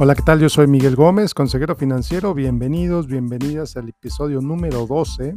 Hola, 0.00 0.14
¿qué 0.14 0.22
tal? 0.22 0.38
Yo 0.38 0.48
soy 0.48 0.68
Miguel 0.68 0.94
Gómez, 0.94 1.34
consejero 1.34 1.74
financiero. 1.74 2.32
Bienvenidos, 2.32 3.08
bienvenidas 3.08 3.76
al 3.76 3.88
episodio 3.88 4.40
número 4.40 4.86
12. 4.86 5.34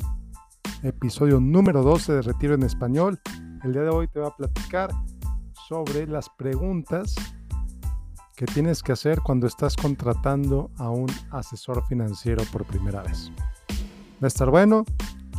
Episodio 0.84 1.40
número 1.40 1.82
12 1.82 2.14
de 2.14 2.22
Retiro 2.22 2.54
en 2.54 2.62
Español. 2.62 3.20
El 3.64 3.74
día 3.74 3.82
de 3.82 3.90
hoy 3.90 4.08
te 4.08 4.20
voy 4.20 4.30
a 4.30 4.36
platicar 4.36 4.92
sobre 5.68 6.06
las 6.06 6.30
preguntas 6.38 7.16
que 8.36 8.46
tienes 8.46 8.84
que 8.84 8.92
hacer 8.92 9.22
cuando 9.22 9.48
estás 9.48 9.76
contratando 9.76 10.70
a 10.78 10.92
un 10.92 11.08
asesor 11.32 11.84
financiero 11.88 12.44
por 12.52 12.64
primera 12.66 13.02
vez. 13.02 13.32
Va 14.22 14.26
a 14.26 14.28
estar 14.28 14.52
bueno. 14.52 14.86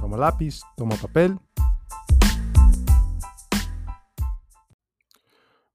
Toma 0.01 0.17
lápiz, 0.17 0.63
toma 0.77 0.97
papel 0.97 1.39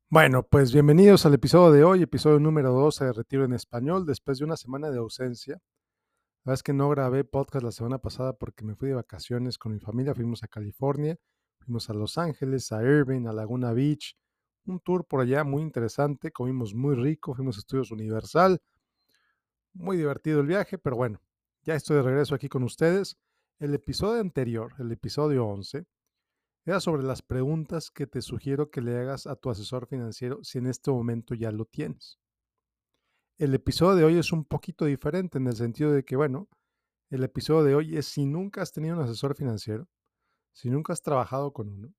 Bueno, 0.09 0.41
pues 0.43 0.71
bienvenidos 0.71 1.25
al 1.25 1.34
episodio 1.34 1.70
de 1.70 1.84
hoy, 1.84 2.02
episodio 2.02 2.39
número 2.39 2.71
12 2.71 3.03
de 3.03 3.11
Retiro 3.11 3.43
en 3.43 3.52
Español, 3.52 4.05
después 4.05 4.38
de 4.38 4.45
una 4.45 4.55
semana 4.55 4.89
de 4.89 4.99
ausencia. 4.99 5.55
La 5.55 5.59
verdad 6.45 6.53
es 6.53 6.63
que 6.63 6.71
no 6.71 6.88
grabé 6.88 7.25
podcast 7.25 7.61
la 7.61 7.73
semana 7.73 7.97
pasada 7.97 8.31
porque 8.31 8.63
me 8.63 8.73
fui 8.73 8.88
de 8.88 8.95
vacaciones 8.95 9.57
con 9.57 9.73
mi 9.73 9.81
familia, 9.81 10.16
fuimos 10.16 10.43
a 10.43 10.47
California, 10.47 11.17
fuimos 11.59 11.89
a 11.89 11.93
Los 11.93 12.17
Ángeles, 12.17 12.71
a 12.71 12.81
Irving, 12.83 13.27
a 13.27 13.33
Laguna 13.33 13.73
Beach, 13.73 14.16
un 14.66 14.80
tour 14.80 15.05
por 15.05 15.20
allá 15.20 15.43
muy 15.43 15.61
interesante, 15.61 16.31
comimos 16.31 16.73
muy 16.73 16.95
rico, 16.95 17.35
fuimos 17.35 17.58
a 17.58 17.59
Estudios 17.59 17.91
Universal, 17.91 18.61
muy 19.73 19.97
divertido 19.97 20.39
el 20.39 20.47
viaje, 20.47 20.77
pero 20.77 20.95
bueno, 20.95 21.21
ya 21.63 21.75
estoy 21.75 21.97
de 21.97 22.03
regreso 22.03 22.33
aquí 22.33 22.47
con 22.47 22.63
ustedes. 22.63 23.17
El 23.59 23.73
episodio 23.73 24.21
anterior, 24.21 24.73
el 24.80 24.89
episodio 24.89 25.45
11, 25.45 25.85
era 26.67 26.81
sobre 26.81 27.03
las 27.03 27.21
preguntas 27.21 27.89
que 27.91 28.07
te 28.07 28.21
sugiero 28.21 28.70
que 28.70 28.81
le 28.81 28.98
hagas 28.98 29.25
a 29.25 29.38
tu 29.38 29.49
asesor 29.49 29.88
financiero 29.88 30.44
si 30.44 30.58
en 30.58 30.67
este 30.67 30.91
momento 30.91 31.33
ya 31.33 31.50
lo 31.50 31.64
tienes. 31.64 32.19
El 33.38 33.53
episodio 33.53 33.95
de 33.95 34.03
hoy 34.03 34.17
es 34.17 34.33
un 34.33 34.44
poquito 34.44 34.83
diferente 34.83 35.38
en 35.38 35.47
el 35.47 35.56
sentido 35.56 35.94
de 35.94 36.03
que, 36.03 36.17
bueno, 36.17 36.50
el 37.09 37.23
episodio 37.23 37.64
de 37.64 37.75
hoy 37.75 37.97
es 37.97 38.08
si 38.08 38.25
nunca 38.25 38.61
has 38.61 38.73
tenido 38.73 38.97
un 38.97 39.03
asesor 39.03 39.33
financiero, 39.33 39.88
si 40.52 40.69
nunca 40.69 40.91
has 40.91 41.02
trabajado 41.02 41.53
con 41.53 41.69
uno, 41.69 41.94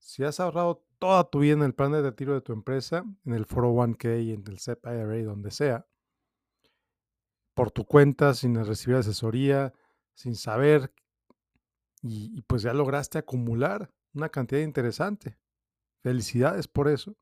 si 0.00 0.24
has 0.24 0.40
ahorrado 0.40 0.84
toda 0.98 1.30
tu 1.30 1.38
vida 1.38 1.52
en 1.52 1.62
el 1.62 1.74
plan 1.74 1.92
de 1.92 2.02
retiro 2.02 2.34
de 2.34 2.40
tu 2.40 2.52
empresa, 2.52 3.04
en 3.24 3.32
el 3.32 3.46
401k, 3.46 4.34
en 4.34 4.44
el 4.48 4.58
SEP 4.58 4.84
IRA, 4.86 5.22
donde 5.22 5.52
sea, 5.52 5.86
por 7.54 7.70
tu 7.70 7.84
cuenta, 7.84 8.34
sin 8.34 8.56
recibir 8.64 8.96
asesoría, 8.96 9.72
sin 10.14 10.34
saber 10.34 10.92
y, 12.02 12.42
pues 12.42 12.62
ya 12.62 12.72
lograste 12.72 13.18
acumular 13.18 13.92
una 14.14 14.28
cantidad 14.28 14.60
interesante. 14.60 15.38
Felicidades 16.02 16.66
por 16.66 16.88
eso. 16.88 17.16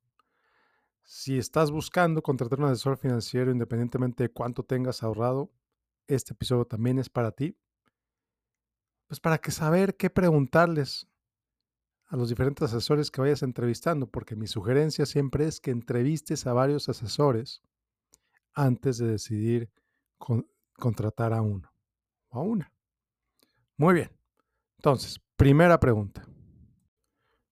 Si 1.03 1.39
estás 1.39 1.71
buscando 1.71 2.23
contratar 2.23 2.61
un 2.61 2.67
asesor 2.67 2.97
financiero 2.97 3.51
independientemente 3.51 4.25
de 4.25 4.31
cuánto 4.31 4.63
tengas 4.63 5.03
ahorrado, 5.03 5.51
este 6.07 6.33
episodio 6.33 6.65
también 6.65 6.99
es 6.99 7.09
para 7.09 7.33
ti. 7.33 7.57
Pues 9.07 9.21
para 9.21 9.39
que 9.39 9.51
saber 9.51 9.97
qué 9.97 10.11
preguntarles 10.11 11.09
a 12.07 12.17
los 12.17 12.29
diferentes 12.29 12.63
asesores 12.63 13.11
que 13.11 13.21
vayas 13.21 13.43
entrevistando, 13.43 14.07
porque 14.11 14.37
mi 14.37 14.47
sugerencia 14.47 15.07
siempre 15.07 15.47
es 15.47 15.61
que 15.61 15.71
entrevistes 15.71 16.47
a 16.47 16.53
varios 16.53 16.89
asesores 16.89 17.63
antes 18.55 18.99
de 18.99 19.09
decidir 19.09 19.71
contratar 20.75 21.33
a 21.33 21.43
uno 21.43 21.73
o 22.29 22.39
a 22.39 22.43
una. 22.43 22.73
Muy 23.77 23.95
bien. 23.95 24.18
Entonces, 24.79 25.21
primera 25.37 25.81
pregunta. 25.81 26.25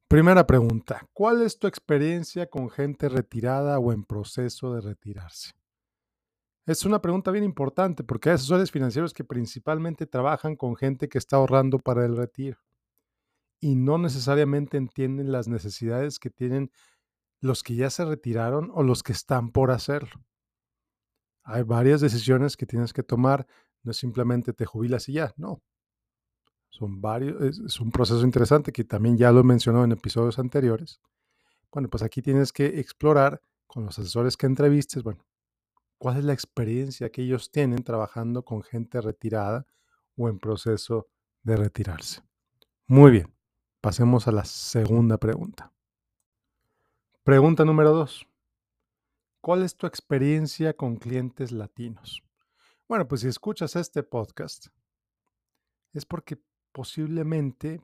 Primera 0.08 0.46
pregunta, 0.46 1.04
¿cuál 1.12 1.42
es 1.42 1.58
tu 1.58 1.66
experiencia 1.66 2.48
con 2.48 2.70
gente 2.70 3.08
retirada 3.08 3.80
o 3.80 3.92
en 3.92 4.04
proceso 4.04 4.72
de 4.72 4.80
retirarse? 4.80 5.50
Es 6.64 6.84
una 6.84 7.02
pregunta 7.02 7.32
bien 7.32 7.42
importante 7.42 8.04
porque 8.04 8.28
hay 8.28 8.36
asesores 8.36 8.70
financieros 8.70 9.12
que 9.12 9.24
principalmente 9.24 10.06
trabajan 10.06 10.54
con 10.54 10.76
gente 10.76 11.08
que 11.08 11.18
está 11.18 11.36
ahorrando 11.36 11.80
para 11.80 12.04
el 12.04 12.16
retiro 12.16 12.58
y 13.60 13.74
no 13.74 13.98
necesariamente 13.98 14.76
entienden 14.76 15.32
las 15.32 15.48
necesidades 15.48 16.20
que 16.20 16.30
tienen 16.30 16.70
los 17.40 17.64
que 17.64 17.74
ya 17.74 17.90
se 17.90 18.04
retiraron 18.04 18.70
o 18.74 18.84
los 18.84 19.02
que 19.02 19.12
están 19.12 19.50
por 19.50 19.72
hacerlo. 19.72 20.24
Hay 21.42 21.62
varias 21.62 22.00
decisiones 22.00 22.56
que 22.56 22.66
tienes 22.66 22.92
que 22.92 23.02
tomar, 23.02 23.46
no 23.82 23.90
es 23.90 23.96
simplemente 23.96 24.52
te 24.52 24.66
jubilas 24.66 25.08
y 25.08 25.14
ya, 25.14 25.32
no, 25.36 25.62
son 26.70 27.00
varios, 27.00 27.40
es, 27.42 27.80
un 27.80 27.90
proceso 27.90 28.22
interesante 28.22 28.72
que 28.72 28.84
también 28.84 29.16
ya 29.16 29.32
lo 29.32 29.40
he 29.40 29.44
mencionado 29.44 29.84
en 29.84 29.92
episodios 29.92 30.38
anteriores. 30.38 31.00
Bueno, 31.72 31.88
pues 31.88 32.02
aquí 32.02 32.22
tienes 32.22 32.52
que 32.52 32.80
explorar 32.80 33.40
con 33.66 33.84
los 33.84 33.98
asesores 33.98 34.36
que 34.36 34.46
entrevistes, 34.46 35.02
bueno, 35.02 35.24
cuál 35.98 36.18
es 36.18 36.24
la 36.24 36.32
experiencia 36.32 37.10
que 37.10 37.22
ellos 37.22 37.50
tienen 37.50 37.82
trabajando 37.82 38.44
con 38.44 38.62
gente 38.62 39.00
retirada 39.00 39.66
o 40.16 40.28
en 40.28 40.38
proceso 40.38 41.08
de 41.42 41.56
retirarse. 41.56 42.22
Muy 42.86 43.10
bien, 43.10 43.34
pasemos 43.80 44.28
a 44.28 44.32
la 44.32 44.44
segunda 44.44 45.18
pregunta. 45.18 45.72
Pregunta 47.24 47.64
número 47.64 47.92
dos. 47.92 48.26
¿Cuál 49.40 49.62
es 49.62 49.76
tu 49.76 49.86
experiencia 49.86 50.76
con 50.76 50.96
clientes 50.96 51.52
latinos? 51.52 52.22
Bueno, 52.88 53.08
pues 53.08 53.22
si 53.22 53.28
escuchas 53.28 53.74
este 53.76 54.02
podcast, 54.02 54.66
es 55.92 56.04
porque 56.04 56.40
posiblemente 56.76 57.80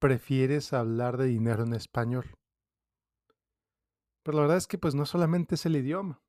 prefieres 0.00 0.72
hablar 0.72 1.18
de 1.18 1.26
dinero 1.26 1.62
en 1.62 1.72
español. 1.72 2.36
Pero 4.24 4.38
la 4.38 4.42
verdad 4.42 4.56
es 4.56 4.66
que 4.66 4.76
pues 4.76 4.96
no 4.96 5.06
solamente 5.06 5.54
es 5.54 5.66
el 5.66 5.76
idioma, 5.76 6.20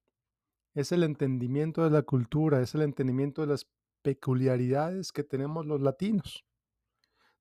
es 0.76 0.92
el 0.92 1.02
entendimiento 1.02 1.84
de 1.84 1.90
la 1.90 2.04
cultura, 2.04 2.62
es 2.62 2.76
el 2.76 2.84
entendimiento 2.84 3.42
de 3.42 3.48
las 3.48 3.66
peculiaridades 4.04 5.12
que 5.12 5.24
tenemos 5.24 5.66
los 5.66 5.82
latinos. 5.82 6.46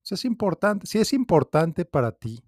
es 0.09 0.25
importante, 0.25 0.87
si 0.87 0.97
es 0.97 1.13
importante 1.13 1.85
para 1.85 2.11
ti 2.11 2.43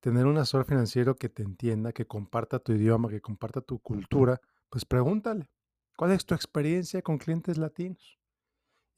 tener 0.00 0.26
un 0.26 0.36
asesor 0.36 0.66
financiero 0.66 1.16
que 1.16 1.30
te 1.30 1.44
entienda, 1.44 1.94
que 1.94 2.06
comparta 2.06 2.58
tu 2.58 2.72
idioma, 2.72 3.08
que 3.08 3.22
comparta 3.22 3.62
tu 3.62 3.78
cultura, 3.78 4.38
pues 4.68 4.84
pregúntale, 4.84 5.50
¿cuál 5.96 6.10
es 6.10 6.26
tu 6.26 6.34
experiencia 6.34 7.00
con 7.00 7.16
clientes 7.16 7.56
latinos? 7.56 8.17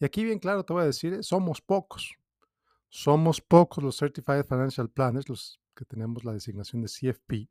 Y 0.00 0.06
aquí 0.06 0.24
bien 0.24 0.38
claro 0.38 0.64
te 0.64 0.72
voy 0.72 0.82
a 0.82 0.86
decir, 0.86 1.12
eh, 1.12 1.22
somos 1.22 1.60
pocos. 1.60 2.16
Somos 2.88 3.40
pocos 3.40 3.84
los 3.84 3.98
Certified 3.98 4.46
Financial 4.46 4.88
Planners, 4.88 5.28
los 5.28 5.60
que 5.76 5.84
tenemos 5.84 6.24
la 6.24 6.32
designación 6.32 6.82
de 6.82 6.88
CFP. 6.88 7.48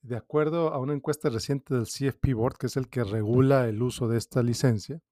De 0.00 0.16
acuerdo 0.16 0.72
a 0.72 0.78
una 0.78 0.94
encuesta 0.94 1.28
reciente 1.28 1.74
del 1.74 1.84
CFP 1.84 2.34
Board, 2.34 2.56
que 2.56 2.66
es 2.66 2.76
el 2.76 2.88
que 2.88 3.04
regula 3.04 3.68
el 3.68 3.82
uso 3.82 4.08
de 4.08 4.16
esta 4.16 4.42
licencia, 4.42 5.02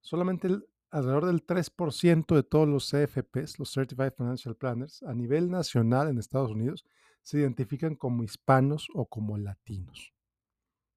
solamente 0.00 0.48
alrededor 0.90 1.26
del 1.26 1.46
3% 1.46 2.34
de 2.34 2.42
todos 2.42 2.68
los 2.68 2.90
CFPs, 2.90 3.58
los 3.58 3.72
Certified 3.72 4.14
Financial 4.16 4.56
Planners, 4.56 5.02
a 5.04 5.14
nivel 5.14 5.50
nacional 5.50 6.08
en 6.08 6.18
Estados 6.18 6.50
Unidos, 6.50 6.84
se 7.22 7.38
identifican 7.38 7.94
como 7.94 8.24
hispanos 8.24 8.88
o 8.92 9.06
como 9.06 9.38
latinos. 9.38 10.12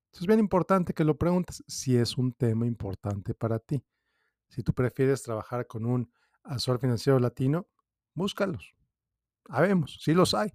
Entonces 0.05 0.21
es 0.21 0.27
bien 0.27 0.39
importante 0.39 0.93
que 0.93 1.03
lo 1.03 1.17
preguntes 1.17 1.63
si 1.67 1.95
es 1.95 2.17
un 2.17 2.33
tema 2.33 2.65
importante 2.65 3.35
para 3.35 3.59
ti. 3.59 3.83
Si 4.55 4.63
tú 4.63 4.73
prefieres 4.73 5.21
trabajar 5.21 5.67
con 5.67 5.85
un 5.85 6.09
asesor 6.45 6.79
financiero 6.79 7.19
latino, 7.19 7.67
búscalos. 8.13 8.73
Habemos, 9.49 9.97
sí 9.99 10.13
los 10.13 10.33
hay. 10.33 10.53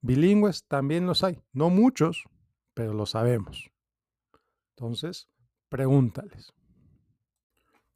Bilingües 0.00 0.66
también 0.66 1.06
los 1.06 1.22
hay. 1.22 1.40
No 1.52 1.70
muchos, 1.70 2.24
pero 2.74 2.92
los 2.92 3.10
sabemos. 3.10 3.70
Entonces, 4.70 5.28
pregúntales. 5.68 6.52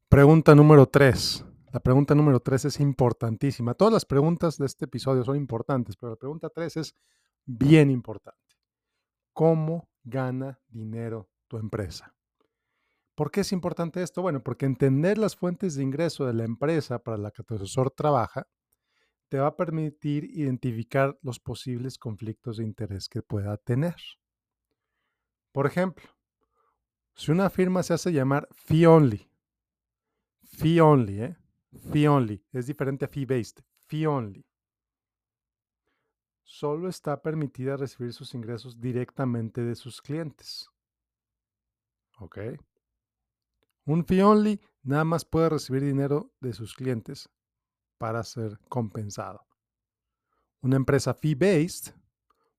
Pregunta 0.09 0.55
número 0.55 0.87
tres. 0.87 1.45
La 1.73 1.81
pregunta 1.81 2.15
número 2.15 2.39
tres 2.39 2.65
es 2.65 2.79
importantísima. 2.79 3.75
Todas 3.75 3.95
las 3.95 4.05
preguntas 4.05 4.59
de 4.59 4.67
este 4.67 4.85
episodio 4.85 5.25
son 5.25 5.37
importantes, 5.37 5.97
pero 5.97 6.11
la 6.11 6.17
pregunta 6.17 6.51
tres 6.51 6.77
es 6.77 6.95
bien 7.45 7.91
importante. 7.91 8.39
¿Cómo 9.33 9.91
gana 10.05 10.61
dinero 10.69 11.29
tu 11.49 11.59
empresa? 11.59 12.14
¿Por 13.15 13.31
qué 13.31 13.41
es 13.41 13.53
importante 13.53 14.03
esto? 14.03 14.23
Bueno, 14.23 14.43
porque 14.43 14.67
entender 14.67 15.19
las 15.19 15.37
fuentes 15.37 15.77
de 15.77 15.85
ingreso 15.85 16.27
de 16.27 16.35
la 16.35 16.45
empresa 16.45 16.99
para 16.99 17.17
la 17.17 17.31
que 17.31 17.45
tu 17.45 17.55
asesor 17.55 17.91
trabaja 17.91 18.49
te 19.29 19.39
va 19.39 19.49
a 19.49 19.57
permitir 19.57 20.25
identificar 20.25 21.19
los 21.23 21.39
posibles 21.39 21.99
conflictos 21.99 22.57
de 22.57 22.65
interés 22.65 23.09
que 23.09 23.23
pueda 23.23 23.57
tener. 23.57 23.97
Por 25.53 25.67
ejemplo, 25.67 26.05
si 27.15 27.31
una 27.31 27.51
firma 27.51 27.83
se 27.85 27.95
hace 27.95 28.13
llamar 28.13 28.49
fee 28.51 28.87
only, 28.87 29.31
fee 30.43 30.81
only, 30.81 31.23
¿eh? 31.23 31.37
Fee 31.93 32.07
only, 32.07 32.45
es 32.53 32.67
diferente 32.67 33.05
a 33.05 33.09
fee 33.09 33.25
based, 33.25 33.65
fee 33.87 34.07
only. 34.07 34.45
Solo 36.43 36.89
está 36.89 37.21
permitida 37.21 37.77
recibir 37.77 38.13
sus 38.13 38.35
ingresos 38.35 38.81
directamente 38.81 39.63
de 39.63 39.75
sus 39.75 40.01
clientes. 40.01 40.69
¿Ok? 42.19 42.39
Un 43.87 44.05
fee 44.05 44.23
only 44.23 44.61
nada 44.83 45.05
más 45.05 45.25
puede 45.25 45.51
recibir 45.51 45.83
dinero 45.83 46.33
de 46.41 46.53
sus 46.53 46.75
clientes 46.75 47.29
para 47.99 48.23
ser 48.25 48.59
compensado. 48.69 49.47
Una 50.63 50.77
empresa 50.77 51.15
fee-based 51.15 51.95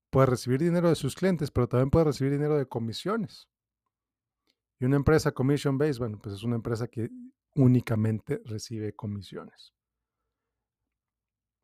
puede 0.09 0.27
recibir 0.27 0.61
dinero 0.61 0.89
de 0.89 0.95
sus 0.95 1.15
clientes, 1.15 1.51
pero 1.51 1.67
también 1.67 1.89
puede 1.89 2.05
recibir 2.05 2.31
dinero 2.31 2.57
de 2.57 2.67
comisiones. 2.67 3.49
Y 4.79 4.85
una 4.85 4.97
empresa 4.97 5.31
commission 5.31 5.77
based, 5.77 5.99
bueno, 5.99 6.19
pues 6.21 6.35
es 6.35 6.43
una 6.43 6.55
empresa 6.55 6.87
que 6.87 7.09
únicamente 7.55 8.41
recibe 8.45 8.93
comisiones. 8.93 9.73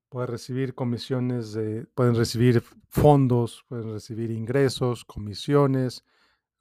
Puede 0.10 0.28
recibir 0.28 0.74
comisiones, 0.76 1.54
de, 1.54 1.86
pueden 1.94 2.16
recibir 2.16 2.62
fondos, 2.90 3.64
pueden 3.68 3.94
recibir 3.94 4.32
ingresos, 4.32 5.06
comisiones, 5.06 6.04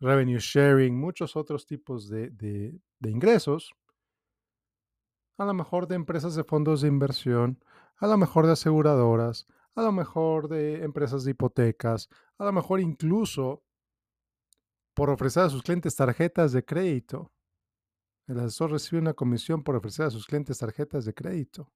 revenue 0.00 0.38
sharing, 0.38 0.98
muchos 0.98 1.36
otros 1.36 1.66
tipos 1.66 2.08
de, 2.08 2.30
de, 2.30 3.10
ingresos. 3.10 3.72
A 5.36 5.44
lo 5.44 5.54
mejor 5.54 5.86
de 5.86 5.94
empresas 5.94 6.34
de 6.34 6.44
fondos 6.44 6.80
de 6.80 6.88
inversión, 6.88 7.62
a 7.96 8.06
lo 8.06 8.16
mejor 8.16 8.46
de 8.46 8.52
aseguradoras, 8.52 9.46
a 9.74 9.82
lo 9.82 9.92
mejor 9.92 10.48
de 10.48 10.82
empresas 10.82 11.24
de 11.24 11.30
hipotecas, 11.32 12.08
a 12.38 12.44
lo 12.44 12.52
mejor 12.52 12.80
incluso 12.80 13.62
por 14.94 15.10
ofrecer 15.10 15.44
a 15.44 15.50
sus 15.50 15.62
clientes 15.62 15.96
tarjetas 15.96 16.52
de 16.52 16.64
crédito. 16.64 17.32
El 18.26 18.38
asesor 18.38 18.72
recibe 18.72 19.00
una 19.00 19.14
comisión 19.14 19.62
por 19.62 19.76
ofrecer 19.76 20.06
a 20.06 20.10
sus 20.10 20.26
clientes 20.26 20.58
tarjetas 20.58 21.04
de 21.04 21.14
crédito. 21.14 21.72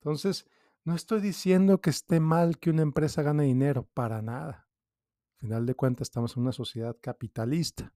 Entonces, 0.00 0.46
no 0.84 0.94
estoy 0.94 1.20
diciendo 1.20 1.80
que 1.80 1.90
esté 1.90 2.20
mal 2.20 2.58
que 2.58 2.68
una 2.68 2.82
empresa 2.82 3.22
gane 3.22 3.44
dinero, 3.44 3.88
para 3.94 4.20
nada. 4.20 4.63
Al 5.34 5.40
final 5.40 5.66
de 5.66 5.74
cuentas, 5.74 6.06
estamos 6.06 6.36
en 6.36 6.42
una 6.42 6.52
sociedad 6.52 6.96
capitalista. 7.00 7.92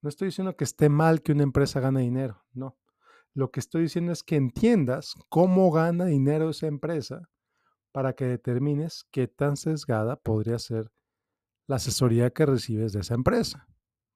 No 0.00 0.08
estoy 0.08 0.26
diciendo 0.28 0.56
que 0.56 0.64
esté 0.64 0.88
mal 0.88 1.22
que 1.22 1.32
una 1.32 1.42
empresa 1.42 1.80
gane 1.80 2.02
dinero, 2.02 2.44
no. 2.52 2.78
Lo 3.34 3.50
que 3.50 3.60
estoy 3.60 3.82
diciendo 3.82 4.12
es 4.12 4.22
que 4.22 4.36
entiendas 4.36 5.14
cómo 5.28 5.70
gana 5.70 6.06
dinero 6.06 6.50
esa 6.50 6.66
empresa 6.66 7.28
para 7.92 8.14
que 8.14 8.24
determines 8.24 9.06
qué 9.10 9.28
tan 9.28 9.56
sesgada 9.56 10.16
podría 10.16 10.58
ser 10.58 10.92
la 11.66 11.76
asesoría 11.76 12.30
que 12.30 12.46
recibes 12.46 12.92
de 12.92 13.00
esa 13.00 13.14
empresa 13.14 13.68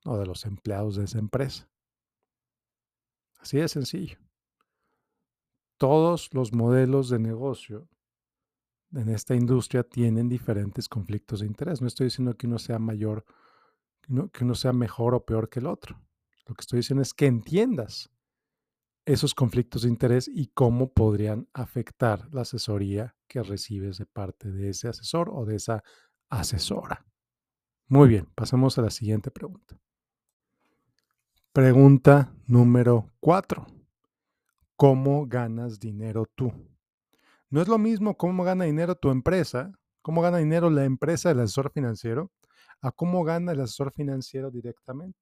o 0.04 0.16
de 0.19 0.26
los 0.26 0.44
empleados 0.44 0.96
de 0.96 1.04
esa 1.04 1.19
empresa. 1.19 1.69
Así 3.38 3.58
de 3.58 3.69
sencillo. 3.69 4.19
Todos 5.78 6.32
los 6.32 6.52
modelos 6.52 7.08
de 7.08 7.19
negocio 7.19 7.88
en 8.94 9.08
esta 9.08 9.34
industria 9.34 9.82
tienen 9.82 10.28
diferentes 10.28 10.88
conflictos 10.88 11.40
de 11.40 11.46
interés. 11.46 11.80
No 11.80 11.86
estoy 11.86 12.06
diciendo 12.06 12.36
que 12.36 12.46
uno 12.46 12.58
sea 12.58 12.78
mayor, 12.78 13.24
que 14.02 14.44
uno 14.44 14.54
sea 14.54 14.72
mejor 14.72 15.14
o 15.14 15.24
peor 15.24 15.48
que 15.48 15.60
el 15.60 15.66
otro. 15.66 16.00
Lo 16.46 16.54
que 16.54 16.60
estoy 16.60 16.78
diciendo 16.78 17.02
es 17.02 17.14
que 17.14 17.26
entiendas 17.26 18.10
esos 19.04 19.34
conflictos 19.34 19.82
de 19.82 19.88
interés 19.88 20.28
y 20.28 20.48
cómo 20.48 20.92
podrían 20.92 21.48
afectar 21.52 22.28
la 22.32 22.42
asesoría 22.42 23.16
que 23.26 23.42
recibes 23.42 23.98
de 23.98 24.06
parte 24.06 24.50
de 24.50 24.70
ese 24.70 24.88
asesor 24.88 25.30
o 25.32 25.44
de 25.44 25.56
esa 25.56 25.82
asesora. 26.28 27.04
Muy 27.88 28.08
bien, 28.08 28.28
pasemos 28.34 28.78
a 28.78 28.82
la 28.82 28.90
siguiente 28.90 29.30
pregunta. 29.30 29.78
Pregunta 31.52 32.32
número 32.46 33.10
cuatro. 33.20 33.66
¿Cómo 34.76 35.26
ganas 35.26 35.78
dinero 35.78 36.26
tú? 36.34 36.52
No 37.52 37.60
es 37.60 37.69
lo 37.69 37.76
mismo 37.76 38.16
cómo 38.16 38.44
gana 38.44 38.64
dinero 38.64 38.94
tu 38.94 39.10
empresa, 39.10 39.78
cómo 40.00 40.22
gana 40.22 40.38
dinero 40.38 40.70
la 40.70 40.87
empresa 40.87 41.28
del 41.28 41.40
asesor 41.40 41.70
financiero, 41.70 42.32
a 42.81 42.93
cómo 42.93 43.25
gana 43.25 43.52
el 43.52 43.60
asesor 43.60 43.93
financiero 43.93 44.50
directamente. 44.50 45.19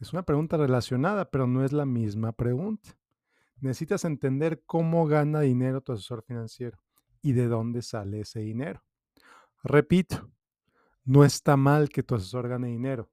Es 0.00 0.12
una 0.12 0.24
pregunta 0.24 0.56
relacionada, 0.56 1.30
pero 1.30 1.46
no 1.46 1.64
es 1.64 1.72
la 1.72 1.86
misma 1.86 2.32
pregunta. 2.32 2.98
Necesitas 3.60 4.04
entender 4.04 4.64
cómo 4.66 5.06
gana 5.06 5.38
dinero 5.38 5.82
tu 5.82 5.92
asesor 5.92 6.24
financiero 6.24 6.80
y 7.22 7.30
de 7.30 7.46
dónde 7.46 7.82
sale 7.82 8.22
ese 8.22 8.40
dinero. 8.40 8.82
Repito, 9.62 10.32
no 11.04 11.24
está 11.24 11.56
mal 11.56 11.90
que 11.90 12.02
tu 12.02 12.16
asesor 12.16 12.48
gane 12.48 12.66
dinero, 12.66 13.08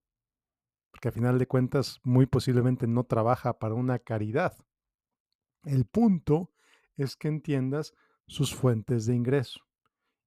porque 0.90 1.10
a 1.10 1.12
final 1.12 1.38
de 1.38 1.46
cuentas 1.46 2.00
muy 2.04 2.26
posiblemente 2.26 2.88
no 2.88 3.04
trabaja 3.04 3.60
para 3.60 3.76
una 3.76 4.00
caridad. 4.00 4.58
El 5.66 5.86
punto 5.86 6.52
es 6.98 7.16
que 7.16 7.28
entiendas 7.28 7.94
sus 8.28 8.56
fuentes 8.56 9.06
de 9.06 9.16
ingreso 9.16 9.62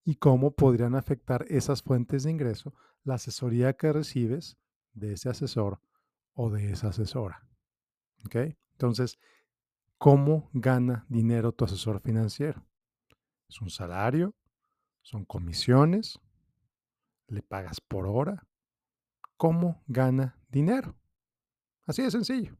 y 0.05 0.17
cómo 0.17 0.53
podrían 0.53 0.94
afectar 0.94 1.44
esas 1.49 1.82
fuentes 1.82 2.25
de 2.25 2.31
ingreso 2.31 2.75
la 3.05 3.15
asesoría 3.15 3.75
que 3.75 3.93
recibes 3.93 4.56
de 4.93 5.12
ese 5.12 5.29
asesor 5.29 5.81
o 6.32 6.50
de 6.50 6.70
esa 6.70 6.88
asesora. 6.88 7.47
¿Ok? 8.25 8.37
Entonces, 8.73 9.19
¿cómo 9.99 10.50
gana 10.53 11.05
dinero 11.09 11.53
tu 11.53 11.65
asesor 11.65 12.00
financiero? 12.00 12.65
¿Es 13.49 13.61
un 13.61 13.70
salario? 13.70 14.35
¿Son 15.03 15.25
comisiones? 15.25 16.19
¿Le 17.26 17.43
pagas 17.43 17.81
por 17.81 18.06
hora? 18.06 18.47
¿Cómo 19.37 19.82
gana 19.87 20.38
dinero? 20.49 20.97
Así 21.87 22.03
de 22.03 22.11
sencillo. 22.11 22.56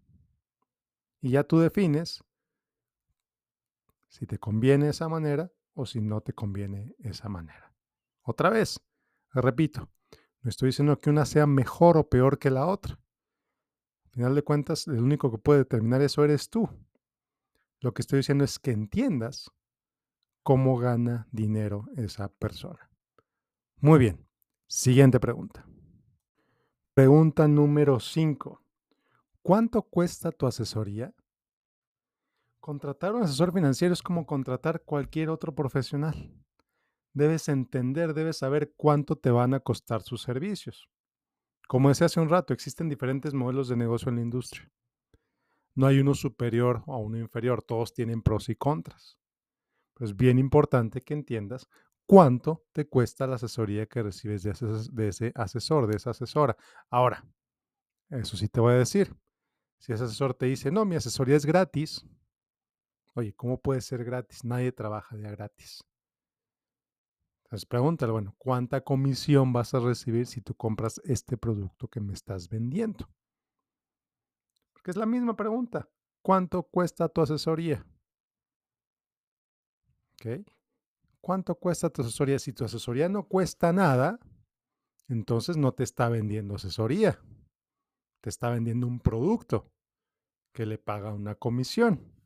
Y 1.21 1.31
ya 1.31 1.45
tú 1.45 1.59
defines 1.59 2.23
si 4.09 4.27
te 4.27 4.39
conviene 4.39 4.89
esa 4.89 5.09
manera 5.09 5.53
o 5.75 5.87
si 5.87 6.01
no 6.01 6.21
te 6.21 6.33
conviene 6.33 6.95
esa 6.99 7.29
manera. 7.29 7.75
Otra 8.23 8.51
vez, 8.51 8.81
repito, 9.33 9.89
no 10.41 10.51
estoy 10.51 10.69
diciendo 10.69 10.99
que 10.99 11.11
una 11.11 11.25
sea 11.25 11.47
mejor 11.47 11.97
o 11.97 12.09
peor 12.09 12.39
que 12.39 12.51
la 12.51 12.67
otra 12.67 12.99
final 14.19 14.35
de 14.35 14.43
cuentas, 14.43 14.89
el 14.89 14.99
único 14.99 15.31
que 15.31 15.39
puede 15.39 15.61
determinar 15.61 16.03
eso 16.03 16.25
eres 16.25 16.51
tú. 16.51 16.69
Lo 17.79 17.95
que 17.95 18.03
estoy 18.03 18.17
diciendo 18.17 18.43
es 18.43 18.59
que 18.59 18.73
entiendas 18.73 19.49
cómo 20.43 20.77
gana 20.77 21.29
dinero 21.31 21.87
esa 21.97 22.29
persona. 22.29 22.91
Muy 23.77 24.01
bien, 24.01 24.27
siguiente 24.67 25.21
pregunta. 25.21 25.65
Pregunta 26.95 27.47
número 27.47 28.01
5. 28.01 28.61
¿Cuánto 29.41 29.83
cuesta 29.83 30.33
tu 30.33 30.49
asesoría? 30.49 31.15
Contratar 32.61 33.15
un 33.15 33.23
asesor 33.23 33.53
financiero 33.53 33.95
es 33.95 34.03
como 34.03 34.27
contratar 34.27 34.83
cualquier 34.83 35.31
otro 35.31 35.55
profesional. 35.55 36.33
Debes 37.13 37.49
entender, 37.49 38.15
debes 38.15 38.39
saber 38.39 38.75
cuánto 38.77 39.17
te 39.17 39.31
van 39.31 39.55
a 39.55 39.61
costar 39.61 40.03
sus 40.03 40.23
servicios. 40.23 40.89
Como 41.67 41.89
decía 41.89 42.07
hace 42.07 42.21
un 42.21 42.29
rato, 42.29 42.55
existen 42.55 42.89
diferentes 42.89 43.35
modelos 43.35 43.69
de 43.69 43.77
negocio 43.77 44.09
en 44.09 44.17
la 44.17 44.23
industria. 44.23 44.71
No 45.75 45.87
hay 45.87 46.01
uno 46.01 46.15
superior 46.15 46.83
o 46.87 46.99
uno 46.99 47.19
inferior, 47.19 47.63
todos 47.63 47.93
tienen 47.93 48.23
pros 48.23 48.49
y 48.49 48.57
contras. 48.57 49.19
es 50.01 50.17
bien 50.17 50.39
importante 50.39 51.03
que 51.03 51.15
entiendas 51.15 51.69
cuánto 52.07 52.65
te 52.73 52.88
cuesta 52.88 53.27
la 53.27 53.37
asesoría 53.37 53.87
que 53.87 54.03
recibes 54.03 54.43
de 54.43 55.09
ese, 55.09 55.33
asesor, 55.35 55.87
de 55.87 55.97
esa 55.97 56.11
asesora. 56.11 56.57
Ahora, 56.91 57.25
eso 58.09 58.37
sí 58.37 58.49
te 58.49 58.61
voy 58.61 58.73
a 58.73 58.79
decir. 58.79 59.15
Si 59.79 59.93
ese 59.93 60.05
asesor 60.05 60.35
te 60.35 60.47
dice, 60.47 60.73
no, 60.73 60.85
mi 60.85 60.97
asesoría 60.97 61.37
es 61.37 61.45
gratis, 61.45 62.05
oye, 63.19 63.35
¿cómo 63.35 63.61
puede 63.61 63.81
ser 63.81 64.05
gratis? 64.05 64.45
Nadie 64.45 64.73
trabaja 64.73 65.17
de 65.17 65.31
gratis. 65.31 65.81
Entonces 67.45 67.67
pregúntale, 67.67 68.13
bueno, 68.13 68.35
¿cuánta 68.39 68.83
comisión 68.83 69.53
vas 69.53 69.75
a 69.75 69.81
recibir 69.81 70.27
si 70.27 70.41
tú 70.41 70.55
compras 70.55 71.01
este 71.05 71.37
producto 71.37 71.89
que 71.89 72.01
me 72.01 72.13
estás 72.13 72.49
vendiendo? 72.49 73.09
Porque 74.73 74.91
es 74.91 74.97
la 74.97 75.07
misma 75.07 75.35
pregunta. 75.35 75.89
¿Cuánto 76.23 76.63
cuesta 76.63 77.09
tu 77.09 77.23
asesoría? 77.23 77.85
¿Ok? 80.13 80.45
¿Cuánto 81.21 81.55
cuesta 81.55 81.91
tu 81.91 82.03
asesoría? 82.03 82.39
Si 82.39 82.53
tu 82.53 82.65
asesoría 82.65 83.09
no 83.09 83.27
cuesta 83.27 83.73
nada, 83.73 84.21
entonces 85.09 85.57
no 85.57 85.73
te 85.73 85.85
está 85.85 86.09
vendiendo 86.09 86.55
asesoría. 86.55 87.19
Te 88.21 88.29
está 88.29 88.51
vendiendo 88.51 88.87
un 88.87 89.01
producto 89.01 89.73
que 90.53 90.67
le 90.67 90.79
paga 90.79 91.13
una 91.13 91.35
comisión. 91.35 92.18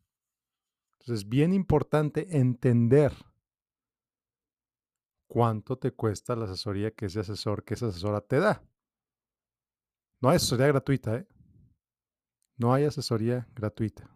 Entonces 1.03 1.25
es 1.25 1.29
bien 1.29 1.51
importante 1.51 2.37
entender 2.37 3.13
cuánto 5.27 5.77
te 5.77 5.91
cuesta 5.91 6.33
la 6.33 6.45
asesoría 6.45 6.91
que 6.91 7.07
ese 7.07 7.19
asesor, 7.19 7.65
que 7.65 7.73
esa 7.73 7.87
asesora 7.87 8.21
te 8.21 8.39
da. 8.39 8.63
No 10.21 10.29
hay 10.29 10.37
asesoría 10.37 10.67
gratuita, 10.67 11.17
¿eh? 11.17 11.27
No 12.55 12.73
hay 12.73 12.85
asesoría 12.85 13.49
gratuita. 13.53 14.09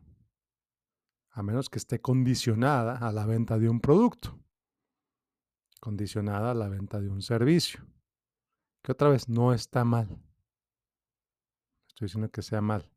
A 1.32 1.44
menos 1.44 1.70
que 1.70 1.78
esté 1.78 2.00
condicionada 2.00 2.96
a 2.96 3.12
la 3.12 3.26
venta 3.26 3.60
de 3.60 3.68
un 3.68 3.82
producto. 3.82 4.40
Condicionada 5.82 6.52
a 6.52 6.56
la 6.56 6.70
venta 6.70 7.02
de 7.02 7.10
un 7.10 7.22
servicio. 7.22 7.86
Que 8.82 8.94
otra 8.94 9.10
vez 9.10 9.28
no 9.28 9.54
está 9.54 9.84
mal. 9.84 10.08
Estoy 11.90 12.06
diciendo 12.06 12.32
que 12.32 12.42
sea 12.42 12.62
mal. 12.62 12.90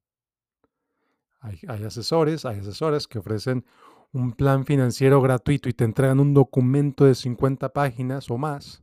Hay, 1.40 1.58
asesores, 1.84 2.44
hay 2.44 2.58
asesoras 2.60 3.06
que 3.08 3.18
ofrecen 3.18 3.64
un 4.12 4.32
plan 4.32 4.64
financiero 4.64 5.22
gratuito 5.22 5.68
y 5.68 5.72
te 5.72 5.84
entregan 5.84 6.20
un 6.20 6.34
documento 6.34 7.04
de 7.06 7.14
50 7.14 7.72
páginas 7.72 8.30
o 8.30 8.36
más 8.38 8.82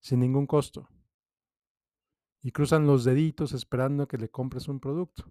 sin 0.00 0.20
ningún 0.20 0.46
costo. 0.46 0.88
Y 2.42 2.52
cruzan 2.52 2.86
los 2.86 3.04
deditos 3.04 3.52
esperando 3.52 4.08
que 4.08 4.16
le 4.16 4.30
compres 4.30 4.68
un 4.68 4.80
producto. 4.80 5.24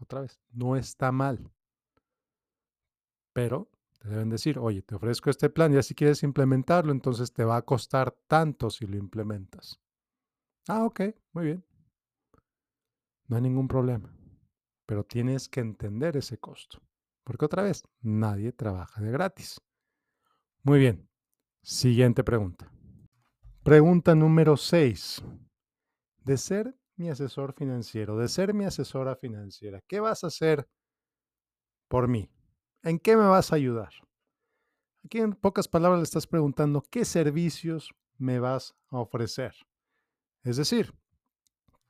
Otra 0.00 0.22
vez, 0.22 0.40
no 0.50 0.76
está 0.76 1.12
mal. 1.12 1.50
Pero 3.34 3.68
Te 3.98 4.08
deben 4.08 4.30
decir, 4.30 4.58
oye, 4.58 4.82
te 4.82 4.96
ofrezco 4.96 5.30
este 5.30 5.48
plan, 5.48 5.72
ya 5.72 5.82
si 5.82 5.94
quieres 5.94 6.24
implementarlo, 6.24 6.90
entonces 6.90 7.32
te 7.32 7.44
va 7.44 7.56
a 7.56 7.62
costar 7.62 8.10
tanto 8.26 8.68
si 8.68 8.84
lo 8.84 8.96
implementas. 8.96 9.80
Ah, 10.68 10.84
ok, 10.84 11.02
muy 11.32 11.44
bien. 11.44 11.64
No 13.28 13.36
hay 13.36 13.42
ningún 13.42 13.68
problema. 13.68 14.12
Pero 14.92 15.04
tienes 15.04 15.48
que 15.48 15.60
entender 15.60 16.18
ese 16.18 16.36
costo. 16.36 16.78
Porque 17.24 17.46
otra 17.46 17.62
vez, 17.62 17.82
nadie 18.02 18.52
trabaja 18.52 19.00
de 19.00 19.10
gratis. 19.10 19.58
Muy 20.64 20.80
bien. 20.80 21.08
Siguiente 21.62 22.22
pregunta. 22.22 22.70
Pregunta 23.62 24.14
número 24.14 24.58
6. 24.58 25.24
De 26.18 26.36
ser 26.36 26.78
mi 26.96 27.08
asesor 27.08 27.54
financiero, 27.54 28.18
de 28.18 28.28
ser 28.28 28.52
mi 28.52 28.66
asesora 28.66 29.16
financiera, 29.16 29.80
¿qué 29.88 29.98
vas 29.98 30.24
a 30.24 30.26
hacer 30.26 30.68
por 31.88 32.06
mí? 32.06 32.30
¿En 32.82 32.98
qué 32.98 33.16
me 33.16 33.24
vas 33.24 33.50
a 33.50 33.56
ayudar? 33.56 33.94
Aquí 35.06 35.20
en 35.20 35.32
pocas 35.32 35.68
palabras 35.68 36.00
le 36.00 36.04
estás 36.04 36.26
preguntando 36.26 36.82
qué 36.82 37.06
servicios 37.06 37.94
me 38.18 38.40
vas 38.40 38.74
a 38.90 38.98
ofrecer. 38.98 39.54
Es 40.42 40.58
decir, 40.58 40.92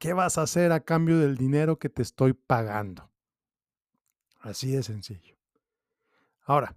¿qué 0.03 0.15
vas 0.15 0.37
a 0.37 0.43
hacer 0.43 0.73
a 0.73 0.81
cambio 0.81 1.21
del 1.21 1.37
dinero 1.37 1.79
que 1.79 1.89
te 1.89 2.03
estoy 2.03 2.33
pagando? 2.33 3.09
Así 4.41 4.73
de 4.73 4.83
sencillo. 4.83 5.37
Ahora, 6.45 6.77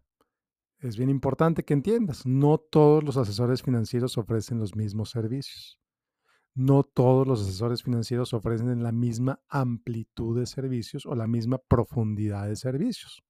es 0.77 0.96
bien 0.96 1.10
importante 1.10 1.65
que 1.65 1.74
entiendas, 1.74 2.27
no 2.27 2.60
todos 2.60 3.03
los 3.03 3.17
asesores 3.17 3.63
financieros 3.63 4.20
ofrecen 4.20 4.60
los 4.60 4.75
mismos 4.75 5.10
servicios. 5.10 5.79
No 6.53 6.84
todos 6.84 7.25
los 7.25 7.41
asesores 7.41 7.82
financieros 7.82 8.32
ofrecen 8.36 8.84
la 8.84 8.91
misma 8.91 9.41
amplitud 9.50 10.39
de 10.39 10.46
servicios 10.46 11.08
o 11.08 11.15
la 11.15 11.25
misma 11.25 11.58
profundidad 11.58 12.48
de 12.48 12.55
servicios. 12.55 13.24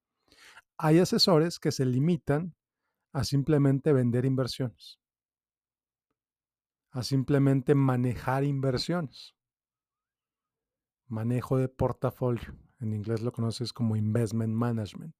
Hay 0.77 0.99
asesores 0.99 1.57
que 1.57 1.71
se 1.71 1.85
limitan 1.85 2.53
a 3.13 3.23
simplemente 3.23 3.93
vender 3.93 4.25
inversiones, 4.25 4.99
a 6.91 7.01
simplemente 7.01 7.75
manejar 7.75 8.43
inversiones, 8.43 9.34
manejo 11.07 11.57
de 11.57 11.69
portafolio. 11.69 12.55
En 12.79 12.93
inglés 12.93 13.21
lo 13.21 13.31
conoces 13.31 13.71
como 13.73 13.95
investment 13.95 14.53
management. 14.53 15.15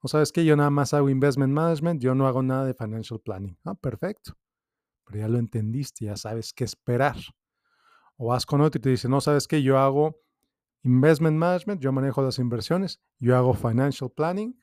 O 0.00 0.08
sabes 0.08 0.32
que 0.32 0.44
yo 0.44 0.56
nada 0.56 0.70
más 0.70 0.92
hago 0.92 1.08
investment 1.08 1.52
management, 1.52 2.02
yo 2.02 2.14
no 2.14 2.26
hago 2.26 2.42
nada 2.42 2.64
de 2.66 2.74
financial 2.74 3.20
planning. 3.20 3.58
Ah, 3.64 3.74
perfecto. 3.74 4.36
Pero 5.06 5.20
ya 5.20 5.28
lo 5.28 5.38
entendiste, 5.38 6.06
ya 6.06 6.16
sabes 6.16 6.52
qué 6.52 6.64
esperar. 6.64 7.16
O 8.16 8.28
vas 8.28 8.46
con 8.46 8.60
otro 8.60 8.78
y 8.78 8.82
te 8.82 8.90
dice, 8.90 9.08
no, 9.08 9.20
sabes 9.20 9.48
que 9.48 9.62
yo 9.62 9.78
hago 9.78 10.20
investment 10.82 11.36
management, 11.36 11.80
yo 11.80 11.92
manejo 11.92 12.22
las 12.22 12.38
inversiones, 12.38 13.00
yo 13.18 13.36
hago 13.36 13.54
financial 13.54 14.10
planning. 14.10 14.60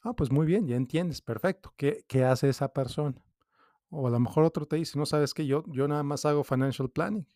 Ah, 0.00 0.14
pues 0.14 0.30
muy 0.30 0.46
bien, 0.46 0.68
ya 0.68 0.76
entiendes, 0.76 1.20
perfecto. 1.20 1.74
¿Qué, 1.76 2.04
qué 2.06 2.24
hace 2.24 2.48
esa 2.48 2.72
persona? 2.72 3.20
O 3.90 4.06
a 4.06 4.10
lo 4.10 4.20
mejor 4.20 4.44
otro 4.44 4.66
te 4.66 4.76
dice, 4.76 4.98
no, 4.98 5.06
sabes 5.06 5.34
que 5.34 5.46
yo, 5.46 5.64
yo 5.66 5.88
nada 5.88 6.04
más 6.04 6.24
hago 6.24 6.44
financial 6.44 6.88
planning, 6.88 7.26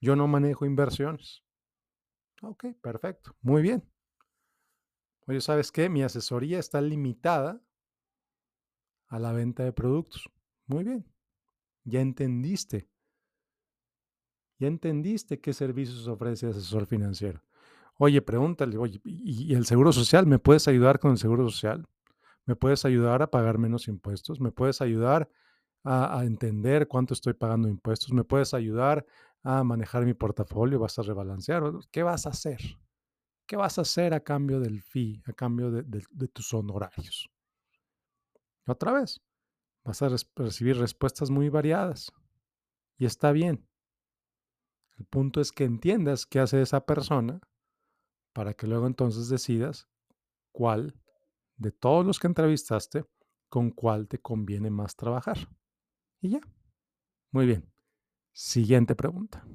yo 0.00 0.16
no 0.16 0.26
manejo 0.28 0.66
inversiones. 0.66 1.42
Ok, 2.42 2.66
perfecto, 2.82 3.34
muy 3.40 3.62
bien. 3.62 3.82
Oye, 5.26 5.40
¿sabes 5.40 5.72
qué? 5.72 5.88
Mi 5.88 6.02
asesoría 6.02 6.58
está 6.58 6.80
limitada 6.80 7.60
a 9.08 9.18
la 9.18 9.32
venta 9.32 9.64
de 9.64 9.72
productos. 9.72 10.30
Muy 10.66 10.84
bien. 10.84 11.04
Ya 11.84 12.00
entendiste. 12.00 12.88
Ya 14.58 14.68
entendiste 14.68 15.40
qué 15.40 15.52
servicios 15.52 16.06
ofrece 16.06 16.46
asesor 16.46 16.86
financiero. 16.86 17.42
Oye, 17.98 18.22
pregúntale, 18.22 18.76
oye, 18.76 19.00
¿y 19.04 19.54
el 19.54 19.66
seguro 19.66 19.92
social? 19.92 20.26
¿Me 20.26 20.38
puedes 20.38 20.68
ayudar 20.68 20.98
con 20.98 21.12
el 21.12 21.18
seguro 21.18 21.48
social? 21.48 21.86
¿Me 22.46 22.56
puedes 22.56 22.84
ayudar 22.84 23.22
a 23.22 23.30
pagar 23.30 23.58
menos 23.58 23.88
impuestos? 23.88 24.40
¿Me 24.40 24.52
puedes 24.52 24.80
ayudar 24.80 25.28
a, 25.84 26.18
a 26.18 26.24
entender 26.24 26.88
cuánto 26.88 27.14
estoy 27.14 27.34
pagando 27.34 27.68
impuestos? 27.68 28.12
¿Me 28.12 28.24
puedes 28.24 28.54
ayudar 28.54 29.06
a 29.46 29.62
manejar 29.62 30.04
mi 30.04 30.12
portafolio? 30.12 30.80
¿Vas 30.80 30.98
a 30.98 31.02
rebalancear? 31.02 31.62
¿Qué 31.92 32.02
vas 32.02 32.26
a 32.26 32.30
hacer? 32.30 32.58
¿Qué 33.46 33.54
vas 33.54 33.78
a 33.78 33.82
hacer 33.82 34.12
a 34.12 34.18
cambio 34.18 34.58
del 34.58 34.82
fee, 34.82 35.22
a 35.24 35.32
cambio 35.32 35.70
de, 35.70 36.28
tus 36.32 36.52
honorarios? 36.52 37.30
Otra 38.66 38.92
vez, 38.92 39.20
vas 39.84 40.02
a 40.02 40.08
recibir 40.34 40.76
respuestas 40.78 41.30
muy 41.30 41.48
variadas. 41.48 42.12
Y 42.98 43.06
está 43.06 43.30
bien. 43.30 43.68
El 44.98 45.04
punto 45.04 45.40
es 45.40 45.52
que 45.52 45.62
entiendas 45.62 46.26
qué 46.26 46.40
hace 46.40 46.60
esa 46.60 46.84
persona 46.84 47.40
para 48.32 48.54
que 48.54 48.66
luego 48.66 48.88
entonces 48.88 49.28
decidas 49.28 49.86
cuál 50.50 51.00
de 51.56 51.70
todos 51.70 52.04
los 52.04 52.18
que 52.18 52.26
entrevistaste, 52.26 53.04
con 53.48 53.70
cuál 53.70 54.08
te 54.08 54.20
conviene 54.20 54.70
más 54.70 54.96
trabajar. 54.96 55.38
Y 56.20 56.30
ya. 56.30 56.40
Muy 57.30 57.46
bien. 57.46 57.75
Siguiente 58.38 58.94
pregunta. 58.94 59.46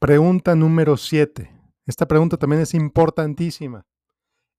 Pregunta 0.00 0.54
número 0.54 0.96
7. 0.96 1.54
Esta 1.84 2.08
pregunta 2.08 2.38
también 2.38 2.62
es 2.62 2.72
importantísima. 2.72 3.86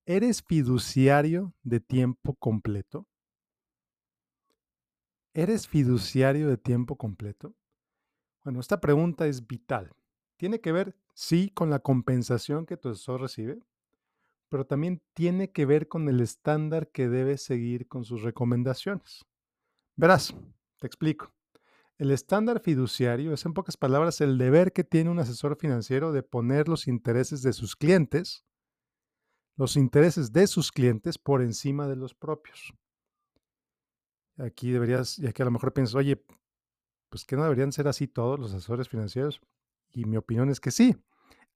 ¿Eres 0.06 0.44
fiduciario 0.44 1.56
de 1.64 1.80
tiempo 1.80 2.36
completo? 2.36 3.08
¿Eres 5.34 5.68
fiduciario 5.68 6.48
de 6.48 6.58
tiempo 6.58 6.96
completo? 6.96 7.56
Bueno, 8.44 8.60
esta 8.60 8.80
pregunta 8.80 9.26
es 9.26 9.48
vital. 9.48 9.92
Tiene 10.36 10.62
que 10.62 10.72
ver, 10.72 10.96
sí, 11.16 11.50
con 11.50 11.72
la 11.72 11.80
compensación 11.80 12.68
que 12.68 12.78
tu 12.78 12.90
asesor 12.90 13.22
recibe, 13.22 13.58
pero 14.48 14.68
también 14.68 15.02
tiene 15.16 15.52
que 15.52 15.66
ver 15.66 15.88
con 15.88 16.08
el 16.08 16.22
estándar 16.22 16.92
que 16.92 17.10
debe 17.10 17.40
seguir 17.40 17.88
con 17.88 18.06
sus 18.06 18.22
recomendaciones. 18.22 19.26
Verás, 19.96 20.36
te 20.78 20.86
explico. 20.86 21.34
El 21.98 22.12
estándar 22.12 22.60
fiduciario 22.60 23.34
es, 23.34 23.46
en 23.46 23.54
pocas 23.54 23.76
palabras, 23.76 24.22
el 24.22 24.38
deber 24.38 24.72
que 24.72 24.84
tiene 24.84 25.10
un 25.10 25.20
asesor 25.20 25.58
financiero 25.58 26.12
de 26.12 26.22
poner 26.22 26.68
los 26.68 26.88
intereses 26.88 27.42
de 27.42 27.54
sus 27.54 27.76
clientes, 27.76 28.46
los 29.56 29.76
intereses 29.76 30.32
de 30.32 30.46
sus 30.46 30.72
clientes 30.72 31.18
por 31.18 31.42
encima 31.42 31.88
de 31.88 31.96
los 31.96 32.14
propios. 32.14 32.74
Aquí 34.38 34.70
deberías, 34.70 35.18
ya 35.18 35.34
que 35.34 35.42
a 35.42 35.46
lo 35.46 35.52
mejor 35.52 35.74
piensas, 35.74 35.96
oye, 35.96 36.24
pues 37.10 37.26
que 37.26 37.36
no 37.36 37.44
deberían 37.44 37.72
ser 37.72 37.88
así 37.88 38.08
todos 38.08 38.40
los 38.40 38.54
asesores 38.54 38.88
financieros. 38.88 39.42
Y 39.90 40.06
mi 40.06 40.18
opinión 40.18 40.50
es 40.50 40.60
que 40.60 40.70
sí, 40.70 40.96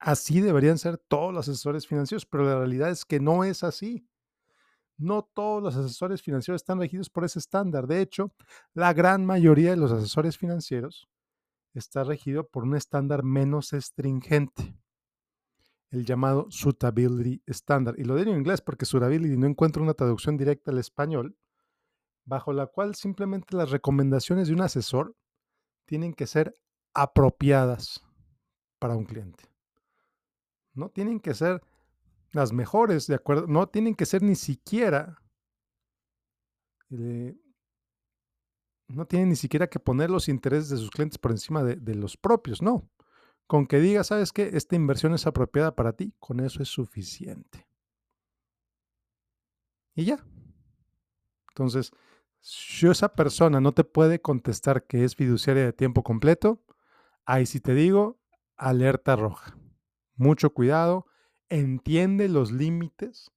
así 0.00 0.40
deberían 0.40 0.78
ser 0.78 0.98
todos 0.98 1.32
los 1.32 1.48
asesores 1.48 1.86
financieros, 1.86 2.26
pero 2.26 2.44
la 2.44 2.58
realidad 2.58 2.90
es 2.90 3.04
que 3.04 3.20
no 3.20 3.44
es 3.44 3.62
así. 3.62 4.08
No 5.02 5.22
todos 5.22 5.60
los 5.60 5.74
asesores 5.74 6.22
financieros 6.22 6.62
están 6.62 6.78
regidos 6.78 7.10
por 7.10 7.24
ese 7.24 7.40
estándar. 7.40 7.88
De 7.88 8.00
hecho, 8.00 8.32
la 8.72 8.92
gran 8.92 9.26
mayoría 9.26 9.70
de 9.70 9.76
los 9.76 9.90
asesores 9.90 10.38
financieros 10.38 11.08
está 11.74 12.04
regido 12.04 12.46
por 12.46 12.62
un 12.62 12.76
estándar 12.76 13.24
menos 13.24 13.72
estringente, 13.72 14.76
el 15.90 16.04
llamado 16.04 16.46
Suitability 16.50 17.42
Standard. 17.46 17.98
Y 17.98 18.04
lo 18.04 18.14
digo 18.14 18.30
en 18.30 18.38
inglés 18.38 18.60
porque 18.60 18.84
Suitability 18.84 19.36
no 19.36 19.48
encuentro 19.48 19.82
una 19.82 19.94
traducción 19.94 20.36
directa 20.36 20.70
al 20.70 20.78
español, 20.78 21.36
bajo 22.24 22.52
la 22.52 22.68
cual 22.68 22.94
simplemente 22.94 23.56
las 23.56 23.70
recomendaciones 23.70 24.46
de 24.46 24.54
un 24.54 24.60
asesor 24.60 25.16
tienen 25.84 26.14
que 26.14 26.28
ser 26.28 26.56
apropiadas 26.94 28.04
para 28.78 28.94
un 28.94 29.04
cliente. 29.04 29.50
No 30.74 30.90
tienen 30.90 31.18
que 31.18 31.34
ser 31.34 31.60
las 32.32 32.52
mejores, 32.52 33.06
¿de 33.06 33.14
acuerdo? 33.14 33.46
No 33.46 33.68
tienen 33.68 33.94
que 33.94 34.06
ser 34.06 34.22
ni 34.22 34.34
siquiera, 34.34 35.22
no 38.88 39.06
tienen 39.06 39.30
ni 39.30 39.36
siquiera 39.36 39.68
que 39.68 39.78
poner 39.78 40.10
los 40.10 40.28
intereses 40.28 40.68
de 40.70 40.76
sus 40.78 40.90
clientes 40.90 41.18
por 41.18 41.30
encima 41.30 41.62
de, 41.62 41.76
de 41.76 41.94
los 41.94 42.16
propios, 42.16 42.62
no. 42.62 42.90
Con 43.46 43.66
que 43.66 43.80
diga, 43.80 44.04
¿sabes 44.04 44.32
qué? 44.32 44.50
Esta 44.54 44.76
inversión 44.76 45.14
es 45.14 45.26
apropiada 45.26 45.74
para 45.74 45.92
ti, 45.92 46.14
con 46.18 46.40
eso 46.40 46.62
es 46.62 46.68
suficiente. 46.68 47.66
Y 49.94 50.04
ya. 50.06 50.24
Entonces, 51.48 51.92
si 52.40 52.88
esa 52.88 53.14
persona 53.14 53.60
no 53.60 53.72
te 53.72 53.84
puede 53.84 54.20
contestar 54.20 54.86
que 54.86 55.04
es 55.04 55.16
fiduciaria 55.16 55.64
de 55.64 55.72
tiempo 55.72 56.02
completo, 56.02 56.62
ahí 57.24 57.46
sí 57.46 57.60
te 57.60 57.74
digo, 57.74 58.18
alerta 58.56 59.16
roja. 59.16 59.56
Mucho 60.16 60.52
cuidado, 60.52 61.06
entiende 61.52 62.28
los 62.28 62.50
límites, 62.50 63.30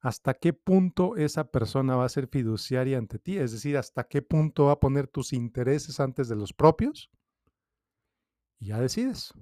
hasta 0.00 0.34
qué 0.34 0.52
punto 0.52 1.16
esa 1.16 1.50
persona 1.50 1.96
va 1.96 2.04
a 2.04 2.08
ser 2.08 2.28
fiduciaria 2.28 2.98
ante 2.98 3.18
ti, 3.18 3.36
es 3.36 3.52
decir, 3.52 3.76
hasta 3.76 4.04
qué 4.04 4.22
punto 4.22 4.66
va 4.66 4.72
a 4.72 4.80
poner 4.80 5.08
tus 5.08 5.32
intereses 5.32 6.00
antes 6.00 6.28
de 6.28 6.36
los 6.36 6.52
propios. 6.52 7.10
Y 8.60 8.68
ya 8.68 8.80
decides. 8.80 9.34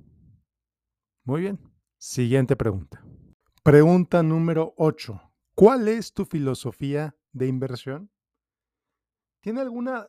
Muy 1.25 1.42
bien. 1.42 1.60
Siguiente 1.98 2.56
pregunta. 2.56 3.04
Pregunta 3.62 4.22
número 4.22 4.75
8. 4.78 5.20
¿Cuál 5.54 5.88
es 5.88 6.14
tu 6.14 6.25
filosofía 6.25 7.16
de 7.32 7.48
inversión? 7.48 8.10
¿Tiene 9.40 9.60
alguna 9.60 10.08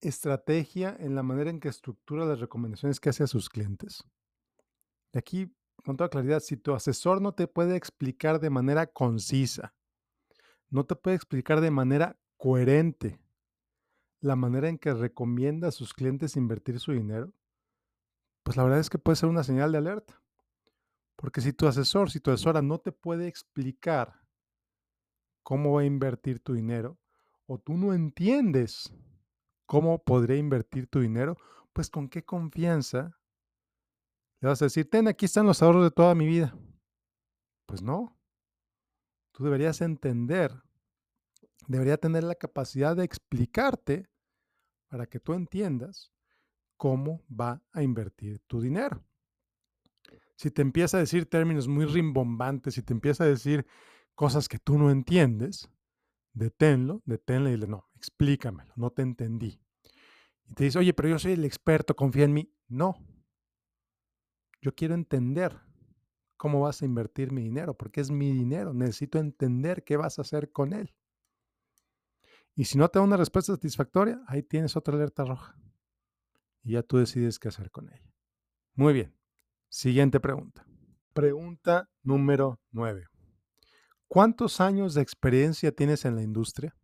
estrategia 0.00 0.94
en 0.98 1.14
la 1.14 1.22
manera 1.22 1.50
en 1.50 1.60
que 1.60 1.68
estructura 1.68 2.26
las 2.26 2.40
recomendaciones 2.40 3.00
que 3.00 3.08
hace 3.08 3.24
a 3.24 3.28
sus 3.28 3.48
clientes? 3.48 4.04
aquí 5.14 5.54
con 5.84 5.96
toda 5.96 6.10
claridad, 6.10 6.40
si 6.40 6.56
tu 6.56 6.74
asesor 6.74 7.20
no 7.20 7.32
te 7.34 7.46
puede 7.46 7.76
explicar 7.76 8.40
de 8.40 8.50
manera 8.50 8.86
concisa 8.86 9.74
no 10.72 10.86
te 10.86 10.96
puede 10.96 11.16
explicar 11.16 11.60
de 11.60 11.70
manera 11.70 12.18
coherente 12.38 13.20
la 14.20 14.36
manera 14.36 14.70
en 14.70 14.78
que 14.78 14.94
recomienda 14.94 15.68
a 15.68 15.72
sus 15.72 15.92
clientes 15.92 16.36
invertir 16.36 16.80
su 16.80 16.92
dinero, 16.92 17.34
pues 18.42 18.56
la 18.56 18.64
verdad 18.64 18.80
es 18.80 18.88
que 18.88 18.98
puede 18.98 19.16
ser 19.16 19.28
una 19.28 19.44
señal 19.44 19.70
de 19.70 19.78
alerta. 19.78 20.22
Porque 21.16 21.42
si 21.42 21.52
tu 21.52 21.66
asesor, 21.66 22.10
si 22.10 22.20
tu 22.20 22.30
asesora 22.30 22.62
no 22.62 22.78
te 22.78 22.90
puede 22.90 23.28
explicar 23.28 24.22
cómo 25.42 25.74
va 25.74 25.82
a 25.82 25.84
invertir 25.84 26.40
tu 26.40 26.54
dinero, 26.54 26.98
o 27.46 27.58
tú 27.58 27.76
no 27.76 27.92
entiendes 27.92 28.94
cómo 29.66 30.02
podría 30.02 30.36
invertir 30.36 30.86
tu 30.86 31.00
dinero, 31.00 31.36
pues 31.74 31.90
con 31.90 32.08
qué 32.08 32.24
confianza 32.24 33.18
le 34.42 34.48
vas 34.48 34.60
a 34.60 34.64
decir, 34.64 34.90
ten, 34.90 35.06
aquí 35.06 35.26
están 35.26 35.46
los 35.46 35.62
ahorros 35.62 35.84
de 35.84 35.92
toda 35.92 36.16
mi 36.16 36.26
vida. 36.26 36.52
Pues 37.64 37.80
no. 37.80 38.18
Tú 39.30 39.44
deberías 39.44 39.80
entender, 39.80 40.52
debería 41.68 41.96
tener 41.96 42.24
la 42.24 42.34
capacidad 42.34 42.96
de 42.96 43.04
explicarte 43.04 44.10
para 44.88 45.06
que 45.06 45.20
tú 45.20 45.34
entiendas 45.34 46.12
cómo 46.76 47.22
va 47.28 47.62
a 47.72 47.84
invertir 47.84 48.40
tu 48.48 48.60
dinero. 48.60 49.04
Si 50.34 50.50
te 50.50 50.60
empieza 50.60 50.96
a 50.96 51.00
decir 51.00 51.30
términos 51.30 51.68
muy 51.68 51.84
rimbombantes, 51.84 52.74
si 52.74 52.82
te 52.82 52.92
empieza 52.92 53.22
a 53.22 53.28
decir 53.28 53.64
cosas 54.16 54.48
que 54.48 54.58
tú 54.58 54.76
no 54.76 54.90
entiendes, 54.90 55.70
deténlo, 56.32 57.00
deténlo 57.04 57.48
y 57.48 57.52
dile, 57.52 57.68
no, 57.68 57.88
explícamelo, 57.94 58.72
no 58.74 58.90
te 58.90 59.02
entendí. 59.02 59.60
Y 60.48 60.54
te 60.54 60.64
dice, 60.64 60.80
oye, 60.80 60.92
pero 60.94 61.10
yo 61.10 61.20
soy 61.20 61.32
el 61.32 61.44
experto, 61.44 61.94
confía 61.94 62.24
en 62.24 62.32
mí. 62.32 62.52
No. 62.66 62.96
Yo 64.62 64.74
quiero 64.74 64.94
entender 64.94 65.60
cómo 66.36 66.60
vas 66.60 66.82
a 66.82 66.84
invertir 66.84 67.32
mi 67.32 67.42
dinero, 67.42 67.76
porque 67.76 68.00
es 68.00 68.10
mi 68.10 68.32
dinero. 68.32 68.72
Necesito 68.72 69.18
entender 69.18 69.84
qué 69.84 69.96
vas 69.96 70.18
a 70.18 70.22
hacer 70.22 70.50
con 70.50 70.72
él. 70.72 70.94
Y 72.54 72.64
si 72.64 72.78
no 72.78 72.88
te 72.88 72.98
da 72.98 73.04
una 73.04 73.16
respuesta 73.16 73.52
satisfactoria, 73.52 74.22
ahí 74.26 74.42
tienes 74.42 74.76
otra 74.76 74.94
alerta 74.94 75.24
roja. 75.24 75.58
Y 76.62 76.72
ya 76.72 76.82
tú 76.82 76.98
decides 76.98 77.38
qué 77.38 77.48
hacer 77.48 77.70
con 77.70 77.88
ella. 77.88 78.12
Muy 78.74 78.92
bien. 78.92 79.14
Siguiente 79.68 80.20
pregunta. 80.20 80.64
Pregunta 81.12 81.90
número 82.02 82.60
9. 82.70 83.06
¿Cuántos 84.06 84.60
años 84.60 84.94
de 84.94 85.02
experiencia 85.02 85.72
tienes 85.72 86.04
en 86.04 86.14
la 86.14 86.22
industria? 86.22 86.76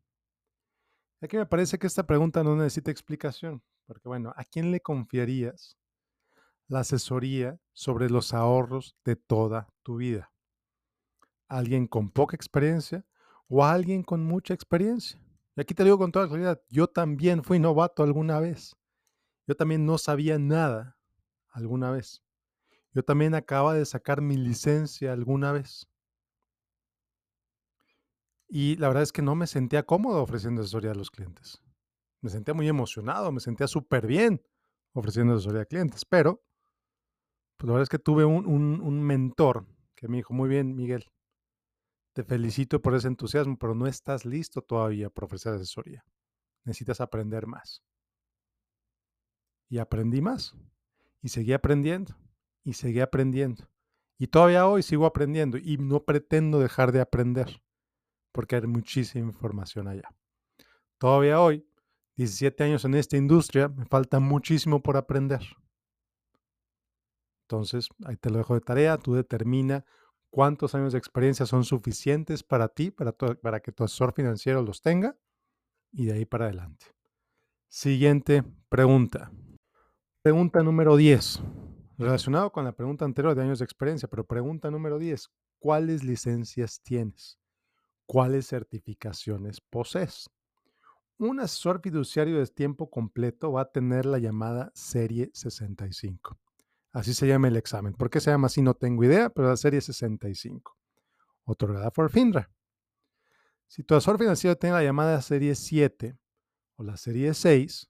Aquí 1.20 1.36
me 1.36 1.46
parece 1.46 1.78
que 1.78 1.86
esta 1.86 2.06
pregunta 2.06 2.42
no 2.42 2.56
necesita 2.56 2.90
explicación, 2.90 3.62
porque 3.86 4.08
bueno, 4.08 4.32
¿a 4.36 4.44
quién 4.44 4.70
le 4.70 4.80
confiarías 4.80 5.76
la 6.68 6.80
asesoría 6.80 7.60
sobre 7.72 8.10
los 8.10 8.32
ahorros 8.32 8.96
de 9.04 9.16
toda 9.16 9.68
tu 9.82 9.96
vida? 9.96 10.32
¿A 11.48 11.58
alguien 11.58 11.86
con 11.86 12.10
poca 12.10 12.36
experiencia 12.36 13.04
o 13.48 13.64
alguien 13.64 14.02
con 14.02 14.22
mucha 14.22 14.54
experiencia? 14.54 15.20
Y 15.56 15.60
aquí 15.60 15.74
te 15.74 15.82
digo 15.82 15.98
con 15.98 16.12
toda 16.12 16.28
claridad, 16.28 16.62
yo 16.68 16.86
también 16.86 17.42
fui 17.42 17.58
novato 17.58 18.02
alguna 18.02 18.38
vez. 18.38 18.76
Yo 19.46 19.56
también 19.56 19.86
no 19.86 19.98
sabía 19.98 20.38
nada 20.38 20.98
alguna 21.48 21.90
vez. 21.90 22.22
Yo 22.92 23.02
también 23.02 23.34
acababa 23.34 23.74
de 23.74 23.86
sacar 23.86 24.20
mi 24.20 24.36
licencia 24.36 25.12
alguna 25.12 25.52
vez. 25.52 25.88
Y 28.48 28.76
la 28.76 28.88
verdad 28.88 29.02
es 29.02 29.12
que 29.12 29.22
no 29.22 29.34
me 29.34 29.46
sentía 29.46 29.84
cómodo 29.84 30.22
ofreciendo 30.22 30.62
asesoría 30.62 30.92
a 30.92 30.94
los 30.94 31.10
clientes. 31.10 31.62
Me 32.20 32.30
sentía 32.30 32.54
muy 32.54 32.68
emocionado, 32.68 33.30
me 33.30 33.40
sentía 33.40 33.66
súper 33.66 34.06
bien 34.06 34.42
ofreciendo 34.92 35.34
asesoría 35.34 35.62
a 35.62 35.66
clientes, 35.66 36.04
pero 36.04 36.42
pues 37.58 37.66
la 37.66 37.72
verdad 37.74 37.82
es 37.82 37.88
que 37.88 37.98
tuve 37.98 38.24
un, 38.24 39.02
mentor 39.02 39.66
que 39.96 40.06
me 40.06 40.18
dijo, 40.18 40.32
muy 40.32 40.48
bien, 40.48 40.76
Miguel, 40.76 41.10
te 42.12 42.22
felicito 42.22 42.80
por 42.80 42.94
ese 42.94 43.08
entusiasmo, 43.08 43.58
pero 43.58 43.74
no 43.74 43.88
estás 43.88 44.24
listo 44.24 44.62
todavía 44.62 45.10
para 45.10 45.26
ofrecer 45.26 45.54
asesoría. 45.54 46.04
Necesitas 46.64 47.00
aprender 47.00 47.48
más. 47.48 47.82
Y 49.68 49.78
aprendí 49.78 50.20
más. 50.20 50.54
Y 51.20 51.30
seguí 51.30 51.52
aprendiendo. 51.52 52.16
Y 52.62 52.74
seguí 52.74 53.00
aprendiendo. 53.00 53.68
Y 54.18 54.28
todavía 54.28 54.66
hoy 54.66 54.82
sigo 54.84 55.04
aprendiendo. 55.04 55.58
Y 55.58 55.78
no 55.78 56.04
pretendo 56.04 56.60
dejar 56.60 56.92
de 56.92 57.00
aprender. 57.00 57.60
Porque 58.30 58.56
hay 58.56 58.62
muchísima 58.62 59.26
información 59.26 59.88
allá. 59.88 60.08
Todavía 60.98 61.40
hoy, 61.40 61.66
17 62.16 62.62
años 62.62 62.84
en 62.84 62.94
esta 62.94 63.16
industria, 63.16 63.68
me 63.68 63.84
falta 63.84 64.20
muchísimo 64.20 64.80
por 64.80 64.96
aprender. 64.96 65.40
Entonces, 67.50 67.88
ahí 68.04 68.16
te 68.18 68.28
lo 68.28 68.36
dejo 68.36 68.52
de 68.52 68.60
tarea. 68.60 68.98
Tú 68.98 69.14
determina 69.14 69.86
cuántos 70.28 70.74
años 70.74 70.92
de 70.92 70.98
experiencia 70.98 71.46
son 71.46 71.64
suficientes 71.64 72.42
para 72.42 72.68
ti, 72.68 72.90
para, 72.90 73.12
para 73.12 73.60
que 73.60 73.72
tu 73.72 73.84
asesor 73.84 74.12
financiero 74.12 74.60
los 74.60 74.82
tenga, 74.82 75.16
y 75.90 76.04
de 76.04 76.12
ahí 76.12 76.24
para 76.26 76.44
adelante. 76.44 76.84
Siguiente 77.68 78.44
pregunta. 78.68 79.32
Pregunta 80.20 80.62
número 80.62 80.94
10. 80.96 81.40
Relacionado 81.96 82.52
con 82.52 82.64
la 82.64 82.72
pregunta 82.72 83.06
anterior 83.06 83.34
de 83.34 83.42
años 83.42 83.60
de 83.60 83.64
experiencia, 83.64 84.08
pero 84.08 84.26
pregunta 84.26 84.70
número 84.70 84.98
10. 84.98 85.30
¿Cuáles 85.58 86.04
licencias 86.04 86.82
tienes? 86.82 87.38
¿Cuáles 88.04 88.46
certificaciones 88.46 89.62
posees? 89.62 90.28
Un 91.16 91.40
asesor 91.40 91.80
fiduciario 91.80 92.38
de 92.38 92.46
tiempo 92.46 92.90
completo 92.90 93.52
va 93.52 93.62
a 93.62 93.72
tener 93.72 94.04
la 94.04 94.18
llamada 94.18 94.70
Serie 94.74 95.30
65. 95.32 96.38
Así 96.98 97.14
se 97.14 97.28
llama 97.28 97.46
el 97.46 97.56
examen. 97.56 97.94
¿Por 97.94 98.10
qué 98.10 98.18
se 98.18 98.32
llama 98.32 98.48
así? 98.48 98.60
No 98.60 98.74
tengo 98.74 99.04
idea, 99.04 99.30
pero 99.30 99.46
la 99.46 99.56
serie 99.56 99.80
65, 99.80 100.76
otorgada 101.44 101.92
por 101.92 102.10
FINRA. 102.10 102.50
Si 103.68 103.84
tu 103.84 103.94
asesor 103.94 104.18
financiero 104.18 104.56
tiene 104.56 104.74
la 104.74 104.82
llamada 104.82 105.22
serie 105.22 105.54
7 105.54 106.18
o 106.74 106.82
la 106.82 106.96
serie 106.96 107.34
6, 107.34 107.88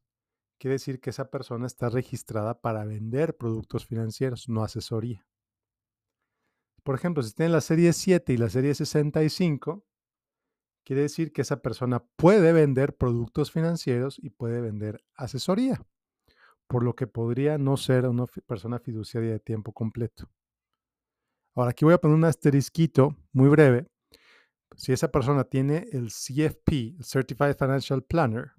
quiere 0.58 0.72
decir 0.74 1.00
que 1.00 1.08
esa 1.08 1.30
persona 1.30 1.66
está 1.66 1.88
registrada 1.88 2.60
para 2.60 2.84
vender 2.84 3.34
productos 3.34 3.86
financieros, 3.86 4.46
no 4.50 4.62
asesoría. 4.62 5.26
Por 6.82 6.94
ejemplo, 6.94 7.22
si 7.22 7.32
tiene 7.32 7.52
la 7.52 7.62
serie 7.62 7.94
7 7.94 8.34
y 8.34 8.36
la 8.36 8.50
serie 8.50 8.74
65, 8.74 9.86
quiere 10.84 11.00
decir 11.00 11.32
que 11.32 11.40
esa 11.40 11.62
persona 11.62 12.04
puede 12.16 12.52
vender 12.52 12.94
productos 12.94 13.52
financieros 13.52 14.18
y 14.18 14.28
puede 14.28 14.60
vender 14.60 15.02
asesoría 15.14 15.82
por 16.68 16.84
lo 16.84 16.94
que 16.94 17.06
podría 17.06 17.58
no 17.58 17.76
ser 17.76 18.06
una 18.06 18.26
persona 18.46 18.78
fiduciaria 18.78 19.32
de 19.32 19.40
tiempo 19.40 19.72
completo. 19.72 20.30
Ahora, 21.54 21.70
aquí 21.70 21.84
voy 21.84 21.94
a 21.94 21.98
poner 21.98 22.16
un 22.16 22.24
asterisquito 22.24 23.16
muy 23.32 23.48
breve. 23.48 23.88
Si 24.76 24.92
esa 24.92 25.10
persona 25.10 25.44
tiene 25.44 25.88
el 25.92 26.08
CFP, 26.08 26.96
el 26.98 27.04
Certified 27.04 27.56
Financial 27.56 28.02
Planner, 28.04 28.52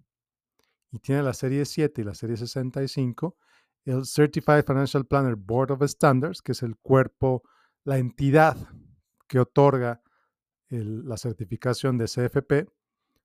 y 0.92 1.00
tiene 1.00 1.22
la 1.22 1.34
serie 1.34 1.66
7 1.66 2.02
y 2.02 2.04
la 2.04 2.16
serie 2.16 2.36
65, 2.36 3.38
el 3.86 4.06
Certified 4.06 4.66
Financial 4.66 5.06
Planner 5.06 5.36
Board 5.36 5.72
of 5.72 5.84
Standards, 5.84 6.42
que 6.42 6.52
es 6.54 6.64
el 6.64 6.76
cuerpo, 6.78 7.44
la 7.86 8.00
entidad 8.00 8.58
que 9.28 9.40
otorga 9.40 10.02
la 10.70 11.18
certificación 11.18 11.98
de 11.98 12.06
CFP, 12.06 12.68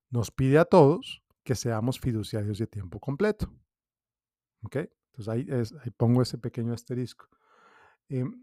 nos 0.09 0.31
pide 0.31 0.59
a 0.59 0.65
todos 0.65 1.23
que 1.43 1.55
seamos 1.55 1.99
fiduciarios 1.99 2.59
de 2.59 2.67
tiempo 2.67 2.99
completo. 2.99 3.51
¿Ok? 4.65 4.77
Entonces 5.17 5.27
ahí, 5.29 5.91
pongo 5.91 6.21
ese 6.21 6.37
pequeño 6.37 6.73
asterisco. 6.73 7.27
Em, 8.09 8.33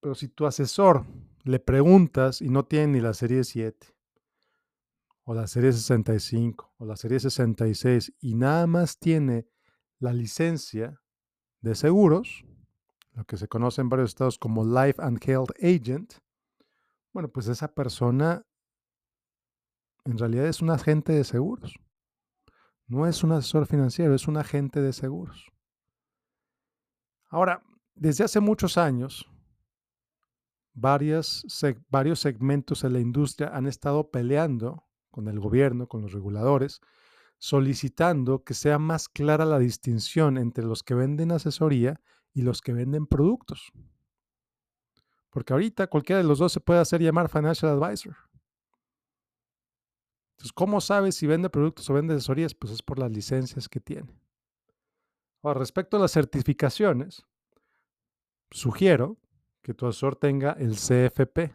pero 0.00 0.14
si 0.14 0.28
tu 0.28 0.46
asesor 0.46 1.04
le 1.44 1.60
preguntas 1.60 2.42
y 2.42 2.48
no 2.48 2.64
tiene 2.64 2.94
ni 2.94 3.00
la 3.00 3.14
serie 3.14 3.44
7, 3.44 3.94
o 5.24 5.34
la 5.34 5.46
serie 5.46 5.72
65, 5.72 6.74
o 6.78 6.84
la 6.84 6.96
serie 6.96 7.20
66, 7.20 8.12
y 8.20 8.34
nada 8.34 8.66
más 8.66 8.98
tiene 8.98 9.46
la 10.00 10.12
licencia 10.12 11.00
de 11.60 11.76
seguros, 11.76 12.44
lo 13.12 13.24
que 13.24 13.36
se 13.36 13.46
conoce 13.46 13.80
en 13.80 13.88
varios 13.88 14.10
estados 14.10 14.38
como 14.38 14.64
Life 14.64 15.00
and 15.00 15.20
Health 15.24 15.52
Agent, 15.62 16.14
bueno, 17.12 17.28
pues 17.28 17.46
esa 17.46 17.72
persona 17.72 18.44
en 20.04 20.18
realidad 20.18 20.46
es 20.46 20.60
un 20.62 20.70
agente 20.70 21.12
de 21.12 21.24
seguros. 21.24 21.74
No 22.92 23.06
es 23.06 23.24
un 23.24 23.32
asesor 23.32 23.64
financiero, 23.66 24.14
es 24.14 24.28
un 24.28 24.36
agente 24.36 24.82
de 24.82 24.92
seguros. 24.92 25.50
Ahora, 27.30 27.62
desde 27.94 28.22
hace 28.22 28.38
muchos 28.38 28.76
años, 28.76 29.26
varios 30.74 31.46
segmentos 32.20 32.82
de 32.82 32.90
la 32.90 33.00
industria 33.00 33.48
han 33.48 33.66
estado 33.66 34.10
peleando 34.10 34.84
con 35.10 35.26
el 35.28 35.40
gobierno, 35.40 35.88
con 35.88 36.02
los 36.02 36.12
reguladores, 36.12 36.82
solicitando 37.38 38.44
que 38.44 38.52
sea 38.52 38.78
más 38.78 39.08
clara 39.08 39.46
la 39.46 39.58
distinción 39.58 40.36
entre 40.36 40.66
los 40.66 40.82
que 40.82 40.92
venden 40.92 41.32
asesoría 41.32 41.98
y 42.34 42.42
los 42.42 42.60
que 42.60 42.74
venden 42.74 43.06
productos. 43.06 43.72
Porque 45.30 45.54
ahorita 45.54 45.86
cualquiera 45.86 46.20
de 46.20 46.28
los 46.28 46.40
dos 46.40 46.52
se 46.52 46.60
puede 46.60 46.80
hacer 46.80 47.00
llamar 47.00 47.30
financial 47.30 47.72
advisor. 47.72 48.16
Entonces, 50.32 50.52
¿cómo 50.52 50.80
sabes 50.80 51.14
si 51.14 51.26
vende 51.26 51.50
productos 51.50 51.88
o 51.88 51.94
vende 51.94 52.14
asesorías? 52.14 52.54
Pues 52.54 52.72
es 52.72 52.82
por 52.82 52.98
las 52.98 53.10
licencias 53.10 53.68
que 53.68 53.80
tiene. 53.80 54.08
Ahora, 55.42 55.60
respecto 55.60 55.96
a 55.96 56.00
las 56.00 56.12
certificaciones, 56.12 57.26
sugiero 58.50 59.18
que 59.62 59.74
tu 59.74 59.86
asesor 59.86 60.16
tenga 60.16 60.52
el 60.52 60.76
CFP, 60.76 61.54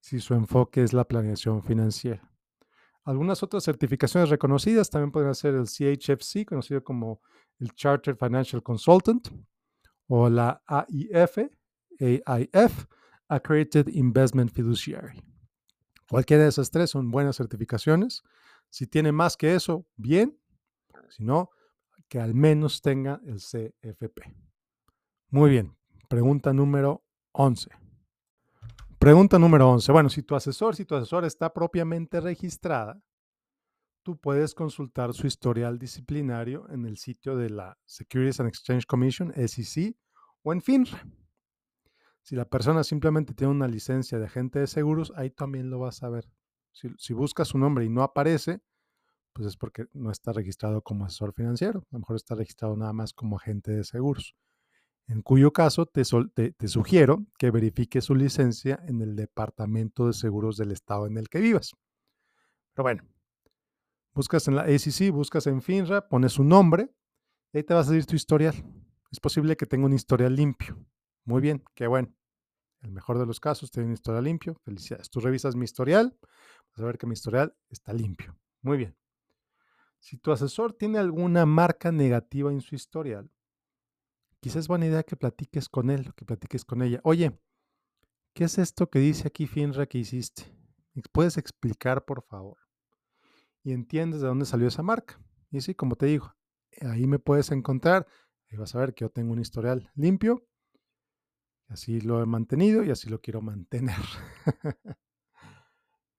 si 0.00 0.20
su 0.20 0.34
enfoque 0.34 0.82
es 0.82 0.92
la 0.92 1.06
planeación 1.06 1.62
financiera. 1.62 2.32
Algunas 3.04 3.42
otras 3.42 3.64
certificaciones 3.64 4.30
reconocidas 4.30 4.90
también 4.90 5.10
pueden 5.10 5.34
ser 5.34 5.54
el 5.54 5.66
CHFC, 5.66 6.44
conocido 6.44 6.84
como 6.84 7.20
el 7.58 7.72
Chartered 7.74 8.16
Financial 8.16 8.62
Consultant, 8.62 9.28
o 10.06 10.28
la 10.28 10.62
AIF, 10.66 11.38
AIF, 12.26 12.86
Accredited 13.28 13.88
Investment 13.88 14.52
Fiduciary. 14.52 15.22
Cualquiera 16.12 16.42
de 16.42 16.50
esas 16.50 16.70
tres 16.70 16.90
son 16.90 17.10
buenas 17.10 17.36
certificaciones. 17.36 18.22
Si 18.68 18.86
tiene 18.86 19.12
más 19.12 19.34
que 19.34 19.54
eso, 19.54 19.86
bien. 19.96 20.38
Si 21.08 21.24
no, 21.24 21.48
que 22.06 22.20
al 22.20 22.34
menos 22.34 22.82
tenga 22.82 23.22
el 23.24 23.38
CFP. 23.38 24.20
Muy 25.30 25.48
bien. 25.48 25.74
Pregunta 26.10 26.52
número 26.52 27.02
11. 27.32 27.70
Pregunta 28.98 29.38
número 29.38 29.70
11. 29.70 29.90
Bueno, 29.90 30.10
si 30.10 30.22
tu 30.22 30.34
asesor, 30.34 30.76
si 30.76 30.84
tu 30.84 30.96
asesor 30.96 31.24
está 31.24 31.50
propiamente 31.50 32.20
registrada, 32.20 33.02
tú 34.02 34.18
puedes 34.18 34.54
consultar 34.54 35.14
su 35.14 35.26
historial 35.26 35.78
disciplinario 35.78 36.68
en 36.68 36.84
el 36.84 36.98
sitio 36.98 37.38
de 37.38 37.48
la 37.48 37.78
Securities 37.86 38.38
and 38.38 38.50
Exchange 38.50 38.84
Commission, 38.84 39.32
SEC, 39.34 39.96
o 40.42 40.52
en 40.52 40.60
FINRA. 40.60 41.06
Si 42.22 42.36
la 42.36 42.44
persona 42.44 42.84
simplemente 42.84 43.34
tiene 43.34 43.52
una 43.52 43.68
licencia 43.68 44.18
de 44.18 44.26
agente 44.26 44.58
de 44.58 44.66
seguros, 44.66 45.12
ahí 45.16 45.30
también 45.30 45.70
lo 45.70 45.78
vas 45.78 46.02
a 46.02 46.08
ver. 46.08 46.28
Si, 46.72 47.12
buscas 47.12 47.48
su 47.48 47.58
nombre 47.58 47.84
y 47.84 47.90
no 47.90 48.02
aparece, 48.02 48.60
pues 49.32 49.46
es 49.46 49.56
porque 49.56 49.86
no 49.92 50.10
está 50.10 50.32
registrado 50.32 50.82
como 50.82 51.04
asesor 51.04 51.34
financiero. 51.34 51.80
A 51.80 51.96
lo 51.96 51.98
mejor 51.98 52.16
está 52.16 52.34
registrado 52.34 52.76
nada 52.76 52.92
más 52.92 53.12
como 53.12 53.36
agente 53.36 53.72
de 53.72 53.84
seguros 53.84 54.34
en 55.08 55.22
cuyo 55.22 55.52
caso 55.52 55.86
te, 55.86 56.04
sugiero 56.04 57.26
que 57.38 57.50
verifiques 57.50 58.04
su 58.04 58.14
licencia 58.14 58.82
en 58.86 59.02
el 59.02 59.16
Departamento 59.16 60.06
de 60.06 60.12
Seguros 60.12 60.56
del 60.56 60.72
Estado 60.72 61.06
en 61.06 61.18
el 61.18 61.28
que 61.28 61.40
vivas. 61.40 61.72
Pero 62.74 62.84
bueno, 62.84 63.04
buscas 64.14 64.48
en 64.48 64.56
la 64.56 64.62
ACC, 64.62 65.10
buscas 65.12 65.46
en 65.46 65.60
FINRA, 65.60 66.08
pones 66.08 66.32
su 66.32 66.44
nombre 66.44 66.90
y 67.52 67.58
ahí 67.58 67.64
te 67.64 67.74
vas 67.74 67.88
a 67.88 67.92
decir 67.92 68.06
tu 68.06 68.16
historial. 68.16 68.54
Es 69.10 69.20
posible 69.20 69.56
que 69.56 69.66
tenga 69.66 69.86
un 69.86 69.92
historial 69.92 70.34
limpio. 70.34 70.82
Muy 71.24 71.40
bien, 71.40 71.62
qué 71.74 71.86
bueno. 71.86 72.12
El 72.80 72.90
mejor 72.90 73.18
de 73.18 73.26
los 73.26 73.38
casos 73.38 73.70
tiene 73.70 73.88
un 73.88 73.94
historial 73.94 74.24
limpio. 74.24 74.56
Felicidades. 74.64 75.08
Tú 75.08 75.20
revisas 75.20 75.54
mi 75.54 75.64
historial, 75.64 76.18
vas 76.72 76.80
a 76.80 76.84
ver 76.84 76.98
que 76.98 77.06
mi 77.06 77.12
historial 77.12 77.54
está 77.68 77.92
limpio. 77.92 78.36
Muy 78.60 78.76
bien. 78.76 78.96
Si 80.00 80.16
tu 80.16 80.32
asesor 80.32 80.72
tiene 80.72 80.98
alguna 80.98 81.46
marca 81.46 81.92
negativa 81.92 82.50
en 82.50 82.60
su 82.60 82.74
historial, 82.74 83.30
quizás 84.40 84.56
es 84.56 84.68
buena 84.68 84.86
idea 84.86 85.04
que 85.04 85.14
platiques 85.14 85.68
con 85.68 85.90
él, 85.90 86.12
que 86.16 86.24
platiques 86.24 86.64
con 86.64 86.82
ella. 86.82 87.00
Oye, 87.04 87.38
¿qué 88.34 88.44
es 88.44 88.58
esto 88.58 88.90
que 88.90 88.98
dice 88.98 89.28
aquí 89.28 89.46
FINRA 89.46 89.86
que 89.86 89.98
hiciste? 89.98 90.52
¿Puedes 91.12 91.38
explicar, 91.38 92.04
por 92.04 92.22
favor? 92.22 92.58
Y 93.62 93.72
entiendes 93.72 94.20
de 94.20 94.26
dónde 94.26 94.44
salió 94.44 94.66
esa 94.66 94.82
marca. 94.82 95.20
Y 95.52 95.60
sí, 95.60 95.74
como 95.74 95.94
te 95.94 96.06
digo, 96.06 96.34
ahí 96.80 97.06
me 97.06 97.20
puedes 97.20 97.52
encontrar. 97.52 98.08
Y 98.50 98.56
vas 98.56 98.74
a 98.74 98.80
ver 98.80 98.94
que 98.94 99.04
yo 99.04 99.10
tengo 99.10 99.32
un 99.32 99.40
historial 99.40 99.90
limpio. 99.94 100.44
Así 101.72 102.02
lo 102.02 102.22
he 102.22 102.26
mantenido 102.26 102.84
y 102.84 102.90
así 102.90 103.08
lo 103.08 103.22
quiero 103.22 103.40
mantener. 103.40 103.96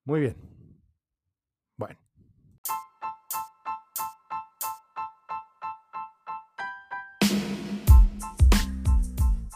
Muy 0.03 0.21
bien. 0.21 0.35
Bueno. 1.77 1.99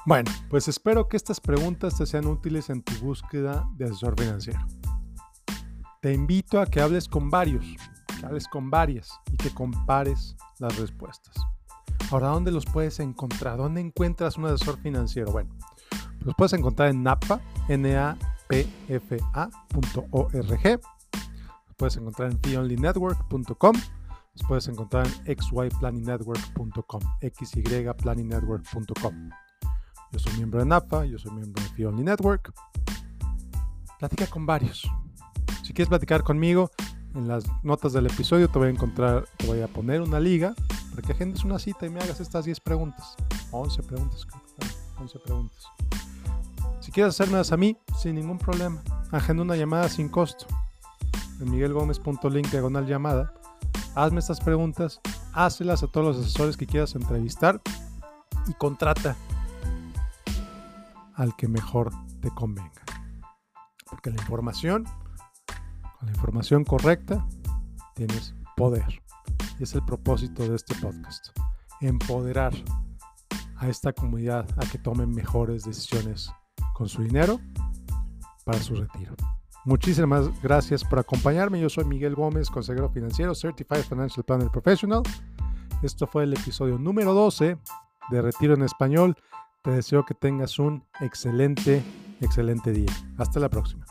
Bueno, 0.05 0.31
pues 0.51 0.67
espero 0.67 1.09
que 1.09 1.17
estas 1.17 1.41
preguntas 1.41 1.97
te 1.97 2.05
sean 2.05 2.27
útiles 2.27 2.69
en 2.69 2.83
tu 2.83 2.93
búsqueda 3.03 3.67
de 3.75 3.85
asesor 3.85 4.19
financiero. 4.19 4.59
Te 5.99 6.13
invito 6.13 6.61
a 6.61 6.67
que 6.67 6.79
hables 6.79 7.07
con 7.07 7.31
varios, 7.31 7.65
que 8.19 8.25
hables 8.25 8.47
con 8.47 8.69
varias 8.69 9.09
y 9.31 9.37
que 9.37 9.49
compares 9.49 10.35
las 10.59 10.77
respuestas. 10.77 11.35
Ahora, 12.11 12.27
¿dónde 12.27 12.51
los 12.51 12.65
puedes 12.65 12.99
encontrar? 12.99 13.57
¿Dónde 13.57 13.81
encuentras 13.81 14.37
un 14.37 14.45
asesor 14.45 14.77
financiero? 14.79 15.31
Bueno, 15.31 15.57
los 16.27 16.35
puedes 16.35 16.51
encontrar 16.51 16.89
en 16.89 17.03
NAPA, 17.03 17.39
n 17.69 18.17
Los 21.65 21.75
puedes 21.77 21.95
encontrar 21.95 22.31
en 22.31 22.39
feonlynetwork.com. 22.41 23.75
Los 24.33 24.43
puedes 24.45 24.67
encontrar 24.67 25.07
en 25.07 25.13
xyplannynetwork.com, 25.41 27.01
xyplannynetwork.com. 27.21 29.29
Yo 30.11 30.19
soy 30.19 30.33
miembro 30.33 30.59
de 30.59 30.65
NAPA, 30.65 31.05
yo 31.05 31.17
soy 31.17 31.31
miembro 31.31 31.63
de 31.63 31.69
Fee 31.69 32.03
Network. 32.03 32.53
Platica 33.97 34.27
con 34.27 34.45
varios. 34.45 34.85
Si 35.63 35.71
quieres 35.71 35.87
platicar 35.87 36.23
conmigo, 36.23 36.71
en 37.15 37.29
las 37.29 37.45
notas 37.63 37.93
del 37.93 38.07
episodio 38.07 38.49
te 38.49 38.59
voy 38.59 38.67
a 38.67 38.71
encontrar, 38.71 39.23
te 39.37 39.47
voy 39.47 39.61
a 39.61 39.69
poner 39.69 40.01
una 40.01 40.19
liga 40.19 40.53
para 40.89 41.03
que 41.03 41.13
agendes 41.13 41.45
una 41.45 41.57
cita 41.57 41.85
y 41.85 41.89
me 41.89 42.01
hagas 42.01 42.19
estas 42.19 42.43
10 42.43 42.59
preguntas. 42.59 43.15
11 43.51 43.81
preguntas, 43.83 44.27
11 44.99 45.19
preguntas. 45.19 45.67
Si 46.87 46.93
quieres 46.93 47.15
hacérmelas 47.15 47.51
a 47.51 47.57
mí, 47.57 47.77
sin 47.97 48.15
ningún 48.15 48.37
problema, 48.37 48.81
agenda 49.11 49.43
una 49.43 49.57
llamada 49.57 49.89
sin 49.89 50.07
costo. 50.07 50.47
En 51.41 51.51
miguelgomez.link 51.51 52.47
diagonal 52.47 52.87
llamada. 52.87 53.33
Hazme 53.93 54.19
estas 54.19 54.39
preguntas, 54.39 55.01
hácelas 55.33 55.83
a 55.83 55.87
todos 55.87 56.07
los 56.07 56.25
asesores 56.25 56.55
que 56.55 56.65
quieras 56.65 56.95
entrevistar 56.95 57.61
y 58.47 58.53
contrata 58.53 59.17
al 61.15 61.35
que 61.35 61.49
mejor 61.49 61.91
te 62.21 62.29
convenga. 62.29 62.83
Porque 63.89 64.09
la 64.09 64.21
información, 64.21 64.85
con 65.99 66.05
la 66.05 66.13
información 66.13 66.63
correcta, 66.63 67.27
tienes 67.95 68.33
poder. 68.55 69.01
Y 69.59 69.63
es 69.63 69.75
el 69.75 69.83
propósito 69.83 70.47
de 70.47 70.55
este 70.55 70.73
podcast. 70.75 71.37
Empoderar 71.81 72.53
a 73.57 73.67
esta 73.67 73.91
comunidad 73.91 74.47
a 74.55 74.65
que 74.69 74.77
tomen 74.77 75.11
mejores 75.11 75.65
decisiones 75.65 76.31
con 76.77 76.87
su 76.87 77.01
dinero 77.01 77.39
para 78.45 78.59
su 78.59 78.75
retiro. 78.75 79.15
Muchísimas 79.65 80.29
gracias 80.43 80.83
por 80.83 80.99
acompañarme. 80.99 81.59
Yo 81.59 81.69
soy 81.69 81.85
Miguel 81.85 82.13
Gómez, 82.13 82.51
consejero 82.51 82.87
financiero, 82.89 83.33
Certified 83.33 83.81
Financial 83.81 84.23
Planner 84.23 84.49
Professional. 84.51 85.01
Esto 85.81 86.05
fue 86.05 86.23
el 86.23 86.33
episodio 86.33 86.77
número 86.77 87.15
12 87.15 87.57
de 88.11 88.21
Retiro 88.21 88.53
en 88.53 88.61
Español. 88.61 89.15
Te 89.63 89.71
deseo 89.71 90.05
que 90.05 90.13
tengas 90.13 90.59
un 90.59 90.83
excelente, 91.01 91.83
excelente 92.21 92.71
día. 92.71 92.93
Hasta 93.17 93.39
la 93.39 93.49
próxima. 93.49 93.83